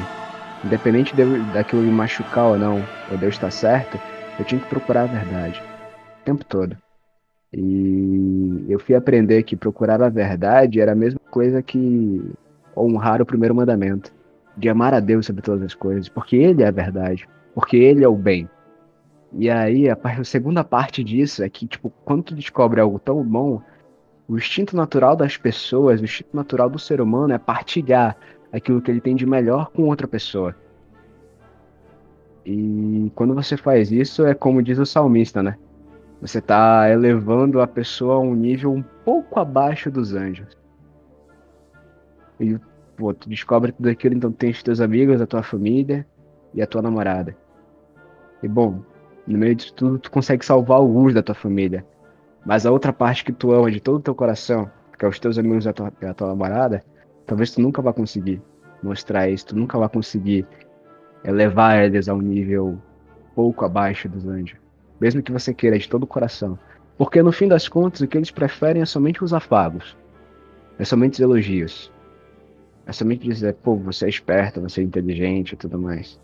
[0.64, 3.98] independente de, daquilo me machucar ou não, ou Deus estar certo,
[4.38, 5.62] eu tinha que procurar a verdade
[6.20, 6.76] o tempo todo.
[7.52, 12.22] E eu fui aprender que procurar a verdade era a mesma coisa que
[12.76, 14.12] honrar o primeiro mandamento,
[14.56, 18.04] de amar a Deus sobre todas as coisas, porque Ele é a verdade, porque Ele
[18.04, 18.48] é o bem.
[19.34, 23.22] E aí, a, a segunda parte disso é que, tipo, quando tu descobre algo tão
[23.22, 23.62] bom,
[24.28, 28.16] o instinto natural das pessoas, o instinto natural do ser humano é partilhar
[28.52, 30.54] aquilo que ele tem de melhor com outra pessoa.
[32.44, 35.56] E quando você faz isso, é como diz o salmista, né?
[36.20, 40.56] Você está elevando a pessoa a um nível um pouco abaixo dos anjos.
[42.38, 42.58] E
[42.96, 46.06] pô, tu descobre tudo aquilo, então tem os teus amigos, a tua família
[46.54, 47.36] e a tua namorada.
[48.42, 48.82] E bom,
[49.26, 51.84] no meio disso tudo, tu consegue salvar alguns da tua família.
[52.44, 55.18] Mas a outra parte que tu ama de todo o teu coração, que é os
[55.18, 56.82] teus amigos e a tua, a tua namorada,
[57.26, 58.42] talvez tu nunca vá conseguir
[58.82, 60.46] mostrar isso, tu nunca vá conseguir
[61.24, 62.78] elevar eles a um nível
[63.34, 64.62] pouco abaixo dos anjos
[65.02, 66.56] mesmo que você queira de todo o coração.
[66.96, 69.96] Porque no fim das contas, o que eles preferem é somente os afagos,
[70.78, 71.92] é somente os elogios,
[72.86, 76.20] é somente dizer, pô, você é esperto, você é inteligente e tudo mais.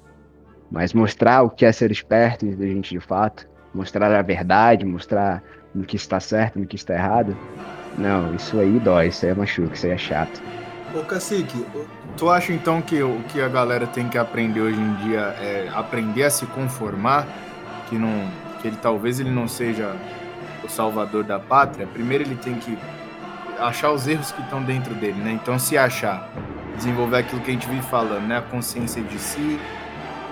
[0.70, 5.42] Mas mostrar o que é ser esperto e inteligente de fato, mostrar a verdade, mostrar
[5.74, 7.37] no que está certo, no que está errado,
[7.96, 10.42] não, isso aí dói, isso aí é machuca, isso aí é chato.
[10.94, 11.66] Ô Cacique,
[12.16, 15.68] tu acha então que o que a galera tem que aprender hoje em dia é
[15.74, 17.26] aprender a se conformar,
[17.88, 19.94] que não que ele talvez ele não seja
[20.64, 22.76] o salvador da pátria, primeiro ele tem que
[23.59, 25.33] achar os erros que estão dentro dele, né?
[25.33, 26.28] Então se achar,
[26.76, 28.38] desenvolver aquilo que a gente vive falando, né?
[28.38, 29.61] A consciência de si,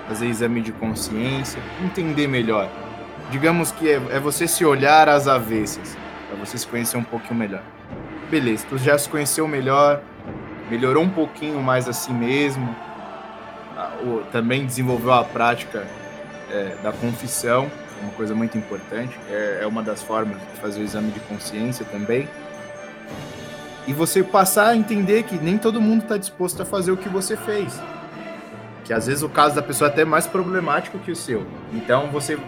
[0.07, 2.69] fazer exame de consciência, entender melhor.
[3.29, 7.35] Digamos que é, é você se olhar às avessas, para você se conhecer um pouquinho
[7.35, 7.61] melhor.
[8.29, 10.01] Beleza, tu já se conheceu melhor,
[10.69, 12.75] melhorou um pouquinho mais a si mesmo,
[14.31, 15.85] também desenvolveu a prática
[16.51, 17.69] é, da confissão,
[18.01, 19.17] uma coisa muito importante.
[19.29, 22.27] É, é uma das formas de fazer o exame de consciência também.
[23.87, 27.07] e você passar a entender que nem todo mundo está disposto a fazer o que
[27.07, 27.79] você fez.
[28.87, 31.45] Que às vezes o caso da pessoa é até mais problemático que o seu.
[31.73, 32.39] Então você,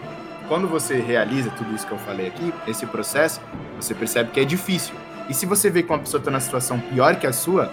[0.47, 3.41] quando você realiza tudo isso que eu falei aqui, esse processo,
[3.75, 4.95] você percebe que é difícil.
[5.27, 7.69] E se você vê que uma pessoa está na situação pior que a sua,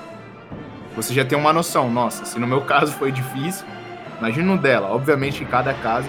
[0.97, 1.89] você já tem uma noção.
[1.89, 3.65] Nossa, se no meu caso foi difícil,
[4.19, 4.89] imagina no dela.
[4.89, 6.09] Obviamente, cada caso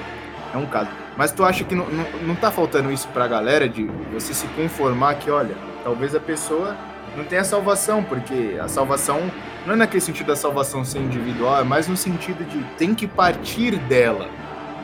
[0.51, 0.89] é um caso.
[1.15, 4.47] Mas tu acha que não, não, não tá faltando isso pra galera de você se
[4.47, 6.75] conformar que, olha, talvez a pessoa
[7.15, 9.31] não tenha salvação, porque a salvação
[9.67, 13.05] não é naquele sentido da salvação ser individual, é mais no sentido de tem que
[13.05, 14.29] partir dela.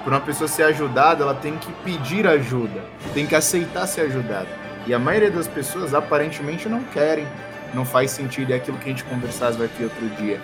[0.04, 4.50] Para uma pessoa ser ajudada, ela tem que pedir ajuda, tem que aceitar ser ajudada.
[4.86, 7.26] E a maioria das pessoas aparentemente não querem,
[7.74, 8.52] não faz sentido.
[8.52, 10.42] É aquilo que a gente conversava aqui outro dia,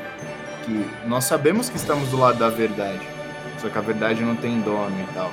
[0.63, 3.05] que nós sabemos que estamos do lado da verdade,
[3.57, 5.29] só que a verdade não tem dono e tal.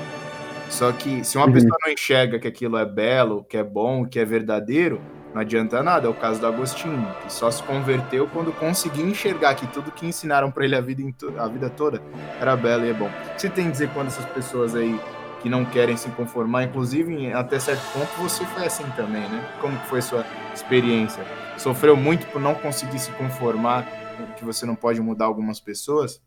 [0.69, 1.53] Só que se uma uhum.
[1.53, 5.01] pessoa não enxerga que aquilo é belo, que é bom, que é verdadeiro,
[5.37, 6.07] não adianta nada.
[6.07, 10.07] É o caso do Agostinho, que só se converteu quando conseguiu enxergar que tudo que
[10.07, 11.03] ensinaram para ele a vida,
[11.39, 12.01] a vida toda
[12.41, 13.09] era belo e é bom.
[13.09, 14.99] O que você tem a dizer quando essas pessoas aí
[15.43, 19.47] que não querem se conformar, inclusive até certo ponto você foi assim também, né?
[19.61, 21.23] Como foi sua experiência?
[21.59, 23.87] Sofreu muito por não conseguir se conformar,
[24.39, 26.23] que você não pode mudar algumas pessoas?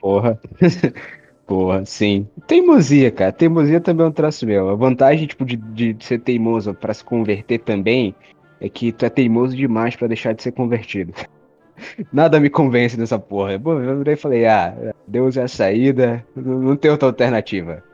[0.00, 0.40] Porra.
[1.52, 2.26] Porra, sim.
[2.46, 3.30] Teimosia, cara.
[3.30, 4.70] Teimosia também é um traço meu.
[4.70, 8.14] A vantagem, tipo, de, de ser teimoso para se converter também
[8.58, 11.12] é que tu é teimoso demais para deixar de ser convertido.
[12.10, 13.58] Nada me convence dessa porra.
[13.58, 17.84] Bom, eu virei e falei, ah, Deus é a saída, não tem outra alternativa.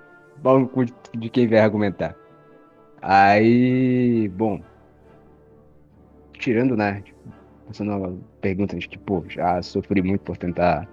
[0.40, 0.70] Bom
[1.16, 2.14] de quem vier argumentar.
[3.02, 4.60] Aí, bom.
[6.34, 7.02] Tirando, né?
[7.66, 10.86] Passando uma pergunta de que, pô, já sofri muito por tentar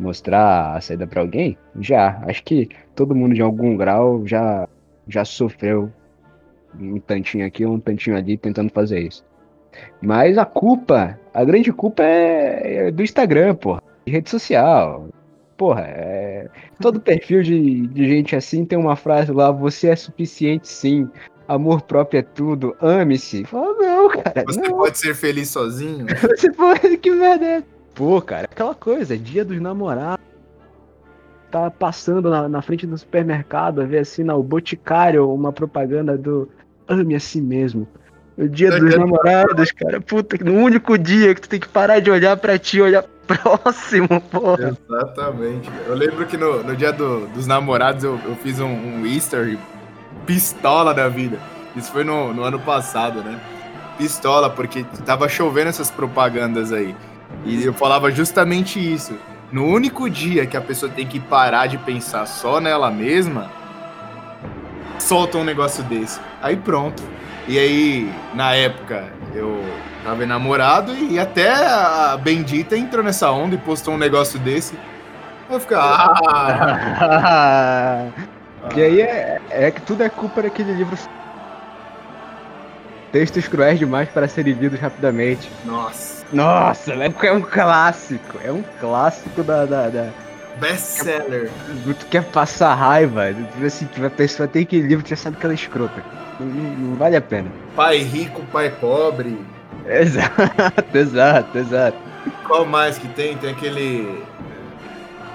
[0.00, 1.56] mostrar a saída para alguém?
[1.78, 2.22] Já.
[2.26, 4.68] Acho que todo mundo de algum grau já,
[5.06, 5.92] já sofreu
[6.78, 9.24] um tantinho aqui, um tantinho ali tentando fazer isso.
[10.00, 13.82] Mas a culpa, a grande culpa é, é do Instagram, porra.
[14.04, 15.08] De rede social.
[15.56, 16.48] Porra, é...
[16.80, 21.08] todo perfil de, de gente assim tem uma frase lá: você é suficiente sim.
[21.46, 23.44] Amor próprio é tudo, ame-se.
[23.44, 24.44] Fala, não, cara.
[24.46, 24.78] Você não.
[24.78, 26.06] pode ser feliz sozinho?
[26.22, 27.62] você pode, que merda é
[28.00, 30.24] Pô, cara, aquela coisa, dia dos namorados.
[31.50, 36.48] Tá passando na, na frente do supermercado, ver assim na o Boticário uma propaganda do
[36.88, 37.86] Ame a si mesmo.
[38.38, 40.00] O dia dos namorados, cara.
[40.00, 44.08] Puta, no único dia que tu tem que parar de olhar pra ti, olhar próximo,
[44.30, 44.74] porra.
[44.88, 45.70] Exatamente.
[45.86, 49.58] Eu lembro que no, no dia do, dos namorados eu, eu fiz um, um Easter
[50.24, 51.38] pistola da vida.
[51.76, 53.38] Isso foi no, no ano passado, né?
[53.98, 56.96] Pistola, porque tava chovendo essas propagandas aí.
[57.44, 59.18] E eu falava justamente isso.
[59.50, 63.50] No único dia que a pessoa tem que parar de pensar só nela mesma,
[64.98, 66.20] solta um negócio desse.
[66.40, 67.02] Aí pronto.
[67.48, 69.64] E aí, na época, eu
[70.04, 74.78] tava enamorado e até a Bendita entrou nessa onda e postou um negócio desse.
[75.50, 76.14] Eu ficava.
[76.28, 78.06] Ah!
[78.76, 80.96] e aí é, é que tudo é culpa daquele livro
[83.10, 85.50] Textos cruéis demais para serem lidos rapidamente.
[85.64, 86.19] Nossa.
[86.32, 88.38] Nossa, é um clássico.
[88.44, 89.64] É um clássico da.
[89.66, 90.08] da, da...
[90.58, 91.50] Best seller.
[91.98, 93.24] Tu quer passar raiva.
[93.64, 96.04] Assim, a pessoa tem aquele livro que já sabe que ela é escrota.
[96.38, 97.50] Não, não, vale a pena.
[97.74, 99.38] Pai rico, pai pobre.
[99.86, 101.96] Exato, exato, exato.
[102.46, 103.36] Qual mais que tem?
[103.36, 104.22] Tem aquele.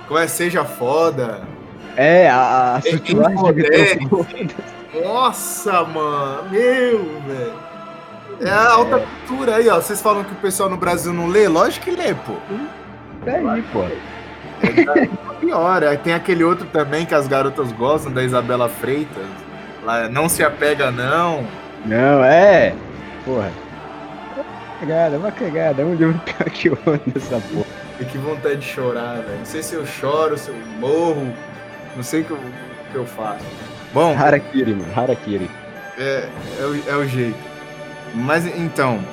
[0.07, 0.27] Como é?
[0.27, 1.41] Seja foda.
[1.97, 2.81] É, a, a
[5.03, 6.49] Nossa, mano.
[6.51, 7.64] Meu, velho.
[8.41, 9.75] É a alta cultura aí, ó.
[9.75, 11.47] Vocês falam que o pessoal no Brasil não lê?
[11.47, 12.33] Lógico que lê, pô.
[13.25, 13.83] É aí, pô.
[13.83, 19.25] É, pior, aí tem aquele outro também que as garotas gostam, da Isabela Freitas.
[19.83, 21.45] Lá, não se apega, não.
[21.85, 22.73] Não, é.
[23.23, 23.51] Porra.
[24.35, 25.81] Uma cagada, uma cagada.
[25.81, 27.65] É um livro pior que o outro nessa porra.
[27.99, 29.37] E que vontade de chorar, velho.
[29.39, 31.31] Não sei se eu choro, se eu morro.
[31.95, 32.39] Não sei o que eu,
[32.91, 33.45] que eu faço.
[33.93, 34.13] Bom.
[34.17, 34.91] Harakiri, mano.
[34.95, 35.49] Harakiri.
[35.97, 36.27] É,
[36.59, 37.54] é, o, é o jeito.
[38.13, 39.03] Mas então,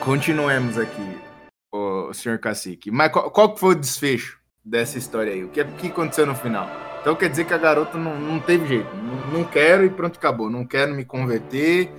[0.00, 1.18] continuemos aqui,
[1.72, 2.90] o senhor Cacique.
[2.90, 5.44] Mas qual, qual foi o desfecho dessa história aí?
[5.44, 6.68] O que, que aconteceu no final?
[7.00, 8.88] Então quer dizer que a garota não, não teve jeito.
[8.96, 10.50] Não, não quero e pronto, acabou.
[10.50, 11.90] Não quero me converter.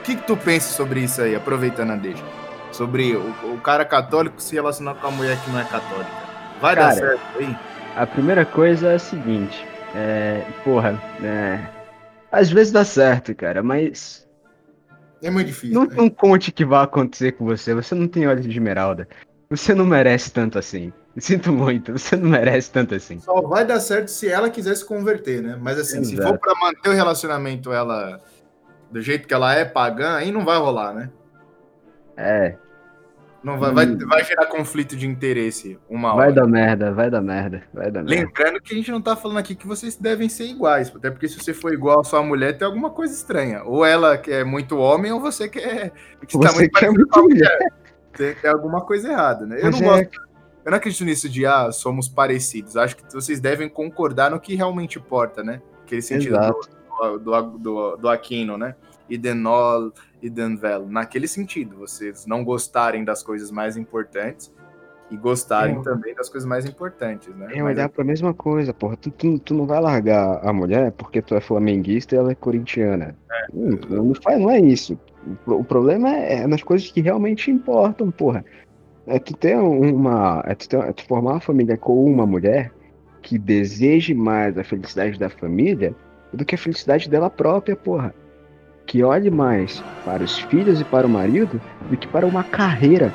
[0.00, 2.24] O que, que tu pensa sobre isso aí, aproveitando a deixa?
[2.72, 6.10] Sobre o, o cara católico se relacionar com a mulher que não é católica.
[6.60, 7.56] Vai cara, dar certo aí?
[7.96, 9.66] A primeira coisa é a seguinte.
[9.94, 11.58] É, porra, é,
[12.30, 14.25] às vezes dá certo, cara, mas
[15.22, 15.74] é muito difícil.
[15.74, 15.94] Não, né?
[15.96, 17.74] não conte que vai acontecer com você.
[17.74, 19.08] Você não tem olhos de esmeralda.
[19.48, 20.92] Você não merece tanto assim.
[21.18, 23.18] Sinto muito, você não merece tanto assim.
[23.20, 25.58] Só vai dar certo se ela quiser se converter, né?
[25.58, 26.16] Mas assim, Exato.
[26.16, 28.20] se for para manter o relacionamento ela
[28.90, 31.10] do jeito que ela é, pagã, aí não vai rolar, né?
[32.16, 32.56] É.
[33.46, 36.34] Não vai, vai, vai gerar conflito de interesse uma Vai hora.
[36.34, 38.10] dar merda, vai dar merda, vai dar merda.
[38.24, 41.28] Lembrando que a gente não tá falando aqui que vocês devem ser iguais, até porque
[41.28, 43.62] se você for igual à sua mulher, tem alguma coisa estranha.
[43.62, 45.92] Ou ela que é muito homem, ou você que é.
[46.26, 47.58] Que tá Você muito quer parecido muito com a mulher.
[48.14, 49.60] Tem, tem alguma coisa errada, né?
[49.60, 50.20] Eu Mas não é- gosto.
[50.64, 52.76] Eu não acredito nisso de ah, somos parecidos.
[52.76, 55.62] Acho que vocês devem concordar no que realmente importa, né?
[55.84, 56.68] Aquele sentido Exato.
[56.98, 58.74] do, do, do, do Aquino, né?
[59.08, 59.92] Idenol,
[60.22, 60.86] Idenvel.
[60.88, 64.52] Naquele sentido, vocês não gostarem das coisas mais importantes
[65.10, 65.82] e gostarem É.
[65.82, 67.48] também das coisas mais importantes, né?
[67.52, 68.96] É Mas olhar pra mesma coisa, porra.
[68.96, 72.34] Tu, tu, tu não vai largar a mulher porque tu é flamenguista e ela é
[72.34, 73.16] corintiana.
[73.54, 74.98] Hum, não, faz, não é isso.
[75.46, 78.44] O problema é, é nas coisas que realmente importam, porra.
[79.06, 80.42] É tu ter uma.
[80.44, 82.72] É tu, ter, é tu formar uma família com uma mulher
[83.22, 85.94] que deseje mais a felicidade da família
[86.32, 88.12] do que a felicidade dela própria, porra.
[88.86, 91.60] Que olhe mais para os filhos e para o marido
[91.90, 93.12] do que para uma carreira,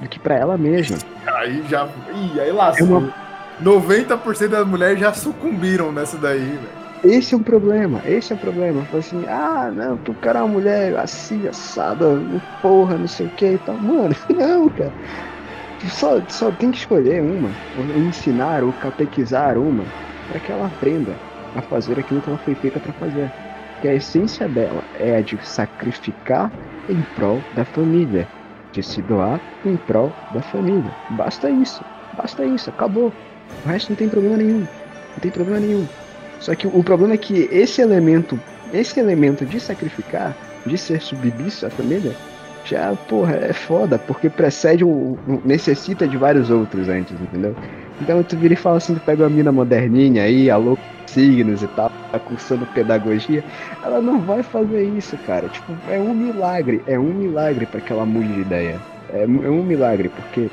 [0.00, 0.98] do que para ela mesma.
[1.26, 1.88] Aí já.
[2.14, 2.86] Ih, aí lascou.
[2.86, 3.14] É uma-
[3.60, 6.78] 90% das mulheres já sucumbiram nessa daí, velho.
[7.04, 8.82] Esse é um problema, esse é o problema.
[8.86, 12.20] Fala assim, ah, não, tu quer uma mulher assim, assada,
[12.60, 13.76] porra, não sei o que e tal.
[13.76, 14.92] Mano, não, cara.
[15.80, 19.84] Tu só, só tem que escolher uma, ou ensinar ou catequizar uma,
[20.28, 21.12] para que ela aprenda
[21.54, 23.30] a fazer aquilo que ela foi feita para fazer.
[23.80, 26.52] Que a essência dela é a de sacrificar
[26.88, 28.28] em prol da família,
[28.72, 30.90] de se doar em prol da família.
[31.10, 31.84] Basta isso,
[32.16, 33.12] basta isso, acabou.
[33.64, 35.86] O resto não tem problema nenhum, não tem problema nenhum.
[36.40, 38.40] Só que o problema é que esse elemento,
[38.72, 42.14] esse elemento de sacrificar, de ser submisso à família,
[42.64, 45.18] já, porra, é foda, porque precede o.
[45.44, 47.56] necessita de vários outros antes, entendeu?
[48.00, 51.66] Então tu vira e fala assim, tu pega uma mina moderninha aí, alô signos e
[51.68, 53.42] tal, tá cursando pedagogia,
[53.82, 55.48] ela não vai fazer isso, cara.
[55.48, 58.78] Tipo, é um milagre, é um milagre para que ela mude de ideia.
[59.10, 60.50] É, é um milagre, porque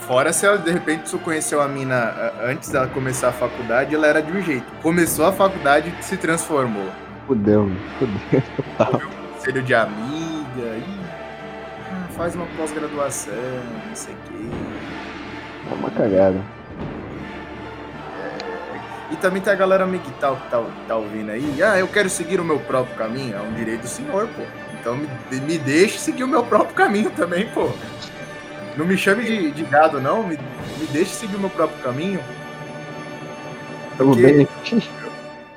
[0.00, 4.06] Fora se ela, de repente, tu conheceu a mina antes dela começar a faculdade, ela
[4.06, 4.66] era de um jeito.
[4.82, 6.86] Começou a faculdade e se transformou.
[7.26, 9.00] fudeu, fudeu total.
[9.34, 11.00] Conselho de amiga, ih,
[11.88, 13.32] ah, faz uma pós-graduação,
[13.88, 15.01] não sei o quê.
[15.72, 16.40] É uma cagada.
[19.10, 21.62] E também tem a galera meio que tá, tá, tá ouvindo aí.
[21.62, 23.36] Ah, eu quero seguir o meu próprio caminho.
[23.36, 24.42] É um direito do senhor, pô.
[24.80, 27.70] Então me, me deixe seguir o meu próprio caminho também, pô.
[28.76, 30.26] Não me chame de, de gado, não.
[30.26, 32.20] Me, me deixe seguir o meu próprio caminho.
[33.98, 34.48] Tamo Porque- bem.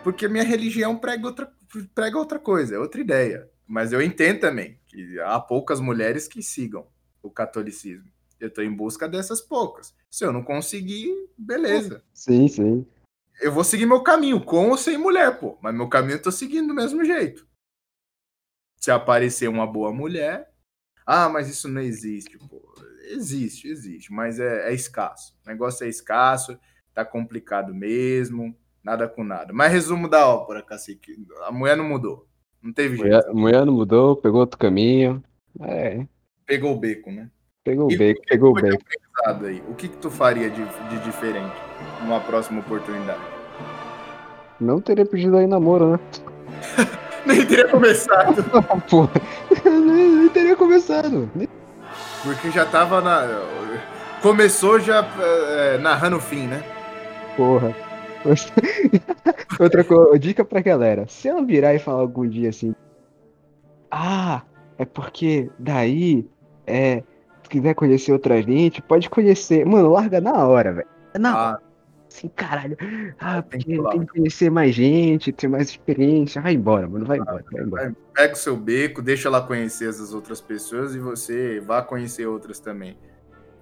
[0.03, 1.49] Porque minha religião prega outra,
[1.95, 3.49] prega outra coisa, é outra ideia.
[3.67, 6.85] Mas eu entendo também que há poucas mulheres que sigam
[7.23, 8.05] o catolicismo.
[8.39, 9.95] Eu tô em busca dessas poucas.
[10.09, 12.03] Se eu não conseguir, beleza.
[12.13, 12.85] Sim, sim.
[13.41, 15.57] Eu vou seguir meu caminho, com ou sem mulher, pô.
[15.61, 17.47] Mas meu caminho eu tô seguindo do mesmo jeito.
[18.77, 20.51] Se aparecer uma boa mulher.
[21.05, 22.61] Ah, mas isso não existe, pô.
[23.09, 25.37] Existe, existe, mas é, é escasso.
[25.45, 26.57] O negócio é escasso,
[26.93, 29.53] tá complicado mesmo, nada com nada.
[29.53, 31.15] Mas resumo da ópera, cacique.
[31.43, 32.27] A mulher não mudou.
[32.61, 33.05] Não teve jeito.
[33.05, 35.23] Mulher, mulher não mudou, pegou outro caminho.
[35.61, 36.05] É,
[36.45, 37.29] Pegou o beco, né?
[37.65, 39.61] Pegou E que pegou pensado aí?
[39.67, 41.55] O que, que tu faria de, de diferente
[42.01, 43.19] numa próxima oportunidade?
[44.61, 45.99] Não teria pedido aí namoro, né?
[47.25, 48.43] Nem teria começado.
[48.87, 49.11] Porra,
[49.65, 51.27] nem, nem teria começado.
[52.23, 53.41] Porque já tava na.
[54.21, 56.63] Começou já é, narrando o fim, né?
[57.35, 57.75] Porra.
[59.59, 61.07] Outra coisa, dica pra galera.
[61.07, 62.75] Se ela virar e falar algum dia assim.
[63.89, 64.43] Ah,
[64.77, 66.27] é porque daí,
[66.67, 67.03] é.
[67.45, 69.63] Se quiser conhecer outra gente, pode conhecer.
[69.65, 70.87] Mano, larga na hora, velho.
[71.13, 71.57] É Na hora.
[71.61, 71.65] Ah,
[72.11, 72.77] Assim, caralho.
[73.19, 76.41] Ah, Tem que tem que conhecer mais gente, ter mais experiência.
[76.41, 77.05] Vai embora, mano.
[77.05, 77.95] Vai embora, vai embora.
[78.13, 82.59] pega o seu beco, deixa ela conhecer essas outras pessoas e você vá conhecer outras
[82.59, 82.97] também.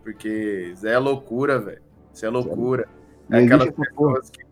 [0.03, 1.81] Porque isso é loucura, velho.
[2.13, 2.87] Isso é loucura.
[3.27, 4.43] Não É aquelas pessoas que.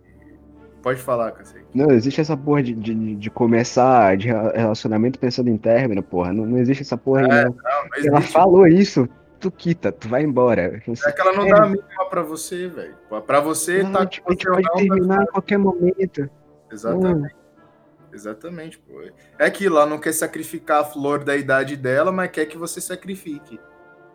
[0.82, 1.64] Pode falar, cacete.
[1.76, 6.34] Não, existe essa porra de, de, de começar de relacionamento pensando em término, porra.
[6.34, 7.54] Não, não existe essa porra aí, É, não.
[7.54, 9.08] Não, Ela falou isso,
[9.42, 10.62] tu quita, tu vai embora.
[10.62, 12.96] É que ela não dá a mínima pra você, velho.
[13.26, 16.30] Pra você Não, tá tipo, com a gente você pode terminar a qualquer momento.
[16.72, 17.36] Exatamente.
[18.14, 19.02] Exatamente, pô.
[19.39, 22.80] É que ela não quer sacrificar a flor da idade dela, mas quer que você
[22.80, 23.60] sacrifique.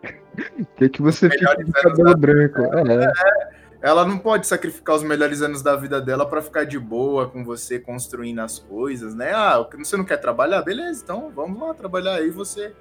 [0.77, 2.61] Quer que você fique anos cabelo da branco.
[2.61, 3.49] É,
[3.81, 7.43] Ela não pode sacrificar os melhores anos da vida dela pra ficar de boa com
[7.43, 9.31] você construindo as coisas, né?
[9.33, 10.61] Ah, você não quer trabalhar?
[10.61, 12.75] Beleza, então vamos lá trabalhar aí você.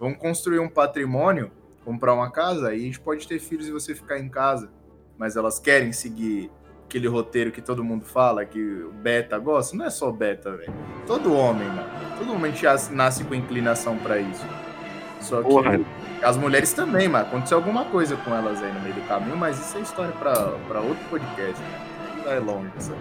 [0.00, 1.52] Vamos construir um patrimônio,
[1.84, 4.70] comprar uma casa, aí a gente pode ter filhos e você ficar em casa.
[5.18, 6.50] Mas elas querem seguir
[6.86, 9.76] aquele roteiro que todo mundo fala, que o beta gosta.
[9.76, 10.74] Não é só beta, velho.
[11.06, 11.88] Todo homem, mano.
[12.18, 12.52] Todo homem
[12.90, 14.44] nasce com inclinação pra isso.
[15.20, 15.80] Só que Porra.
[16.22, 19.58] as mulheres também, mas aconteceu alguma coisa com elas aí no meio do caminho, mas
[19.58, 21.80] isso é história para outro podcast, né?
[22.16, 22.98] Aí vai longe, sabe?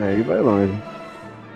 [0.00, 0.82] É, aí vai longe.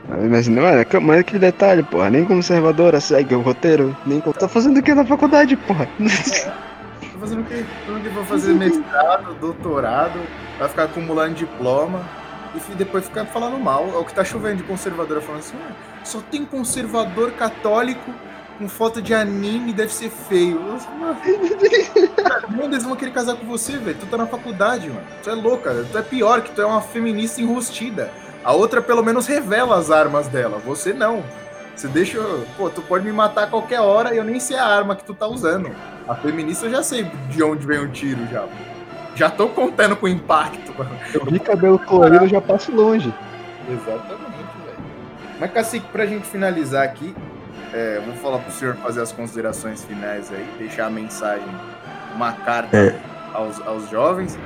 [0.09, 4.79] Mas não é, mas aquele detalhe, porra, nem conservadora segue o roteiro, nem tá fazendo
[4.79, 5.89] o que na faculdade, porra?
[6.01, 7.65] É, tá fazendo o quê?
[7.89, 10.21] Onde vou fazer mestrado, doutorado,
[10.59, 12.01] vai ficar acumulando diploma
[12.55, 13.89] e depois ficar falando mal.
[13.95, 15.73] É o que tá chovendo de conservadora falando assim, ah,
[16.05, 18.13] só tem conservador católico
[18.59, 20.61] com foto de anime, deve ser feio.
[22.51, 23.97] Mano, eles vão querer casar com você, velho.
[23.99, 25.03] Tu tá na faculdade, mano.
[25.23, 28.13] Tu é louca, tu é pior, que tu é uma feminista enrustida.
[28.45, 30.59] A outra pelo menos revela as armas dela.
[30.67, 31.25] Você não.
[31.75, 32.21] Você deixa.
[32.57, 35.05] Pô, tu pode me matar a qualquer hora e eu nem sei a arma que
[35.05, 35.71] tu tá usando.
[36.07, 38.47] A feminista eu já sei de onde vem o tiro já.
[39.17, 40.75] Já tô contando com o impacto.
[41.13, 43.13] Eu vi cabelo colorido, eu já passo longe.
[43.69, 44.79] Exatamente, velho.
[45.41, 47.15] Mas, Cacique, pra gente finalizar aqui,
[47.73, 51.47] é, vou falar pro senhor fazer as considerações finais aí, deixar a mensagem,
[52.15, 53.01] uma carta é.
[53.33, 54.39] aos, aos jovens.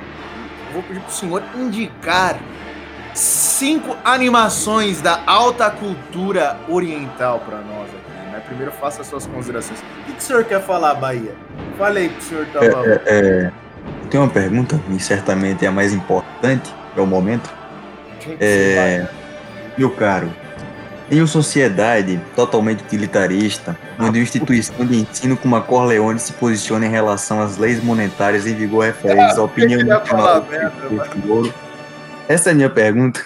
[0.71, 2.39] Vou pedir pro senhor indicar
[3.19, 8.31] cinco animações da alta cultura oriental para nós aqui.
[8.31, 8.41] Né?
[8.45, 9.79] Primeiro, faça suas considerações.
[9.79, 11.35] O que, o senhor quer falar, Bahia?
[11.77, 12.65] Falei que o senhor estava.
[12.65, 13.51] É, é, é,
[14.09, 17.49] tem uma pergunta, e certamente é a mais importante para o momento.
[18.39, 19.07] É,
[19.77, 20.31] meu caro,
[21.11, 26.85] em uma sociedade totalmente utilitarista, onde a instituição de ensino como a Corleone se posiciona
[26.85, 30.45] em relação às leis monetárias em vigor referentes à opinião nacional
[31.15, 31.53] do ouro,
[32.29, 33.25] essa é a minha pergunta.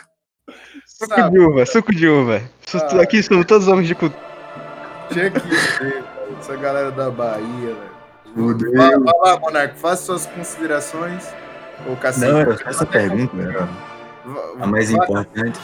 [0.86, 2.42] Suco de uva, suco de uva.
[2.74, 3.02] Ah.
[3.02, 4.24] Aqui somos todos homens de cultura.
[5.10, 6.04] Tinha que ser,
[6.40, 7.76] essa galera da Bahia,
[8.34, 8.74] velho.
[8.76, 11.34] Vai, vai lá, Monarco, faça suas considerações.
[11.86, 13.68] Ou Não, essa pergunta era
[14.62, 15.60] a mais importante.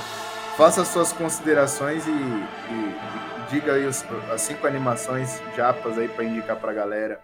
[0.58, 6.26] Faça suas considerações e, e, e diga aí os, as cinco animações japas aí para
[6.26, 7.22] indicar pra galera.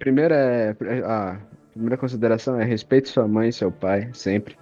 [0.00, 0.74] Primeiro é.
[1.70, 4.56] Ah, primeira consideração é respeite sua mãe e seu pai, sempre.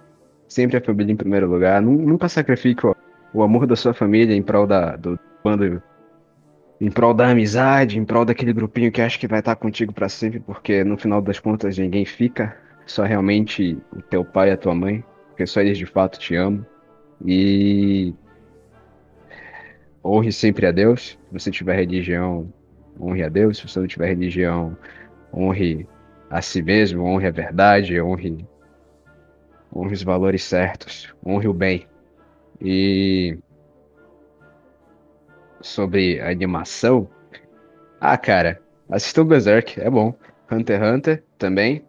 [0.47, 1.81] Sempre a família em primeiro lugar.
[1.81, 2.95] Nunca sacrifique o,
[3.33, 5.81] o amor da sua família em prol da, do bando.
[6.81, 10.07] Em prol da amizade, em prol daquele grupinho que acha que vai estar contigo para
[10.07, 12.55] sempre, porque no final das contas ninguém fica,
[12.85, 16.35] só realmente o teu pai e a tua mãe, porque só eles de fato te
[16.35, 16.65] amam.
[17.25, 18.13] E
[20.03, 21.19] honre sempre a Deus.
[21.27, 22.51] Se você tiver religião,
[22.99, 23.57] honre a Deus.
[23.57, 24.77] Se você não tiver religião,
[25.33, 25.85] honre
[26.29, 28.45] a si mesmo, honre a verdade, honre,
[29.73, 31.87] honre os valores certos, honre o bem.
[32.61, 33.37] E
[35.61, 37.09] sobre animação,
[37.99, 40.13] ah, cara, assistam Berserk, é bom.
[40.51, 41.83] Hunter x Hunter também.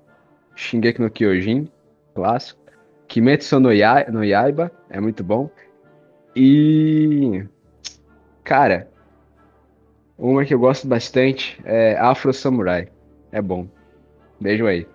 [0.56, 1.70] Shingeki no Kyojin,
[2.14, 2.60] clássico.
[3.08, 5.50] Kimetsu no, ya no Yaiba, é muito bom.
[6.34, 7.44] E.
[8.44, 8.88] Cara,
[10.18, 12.88] uma que eu gosto bastante é Afro Samurai.
[13.32, 13.68] É bom.
[14.40, 14.86] Beijo aí.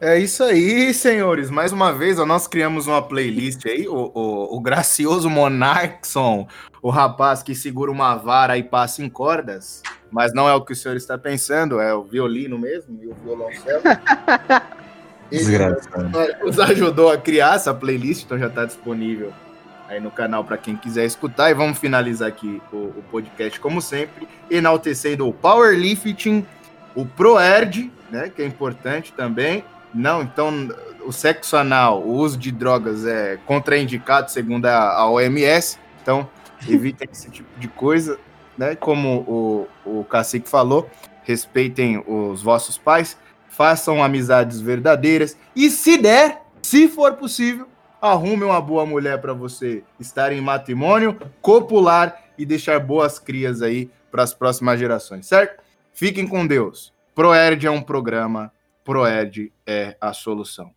[0.00, 1.50] É isso aí, senhores.
[1.50, 3.86] Mais uma vez, ó, nós criamos uma playlist aí.
[3.86, 6.48] O, o, o gracioso Monarkson,
[6.80, 10.72] o rapaz que segura uma vara e passa em cordas, mas não é o que
[10.72, 13.82] o senhor está pensando, é o violino mesmo e o violoncelo.
[15.30, 16.10] Desgraçado.
[16.42, 19.32] Nos ajudou a criar essa playlist, então já está disponível
[19.86, 21.50] aí no canal para quem quiser escutar.
[21.50, 26.46] E vamos finalizar aqui o, o podcast, como sempre, enaltecendo o Powerlifting,
[26.94, 29.64] o ProErd, né, que é importante também.
[29.92, 30.68] Não, então
[31.04, 36.28] o sexo anal, o uso de drogas é contraindicado segundo a, a OMS, então
[36.68, 38.18] evitem esse tipo de coisa,
[38.56, 38.76] né?
[38.76, 40.88] Como o, o Cacique falou,
[41.24, 43.16] respeitem os vossos pais,
[43.48, 47.66] façam amizades verdadeiras e se der, se for possível,
[48.00, 53.90] arrume uma boa mulher para você estar em matrimônio, copular e deixar boas crias aí
[54.10, 55.62] para as próximas gerações, certo?
[56.00, 56.94] Fiquem com Deus.
[57.14, 58.50] ProErd é um programa,
[58.82, 60.72] ProErd é a solução.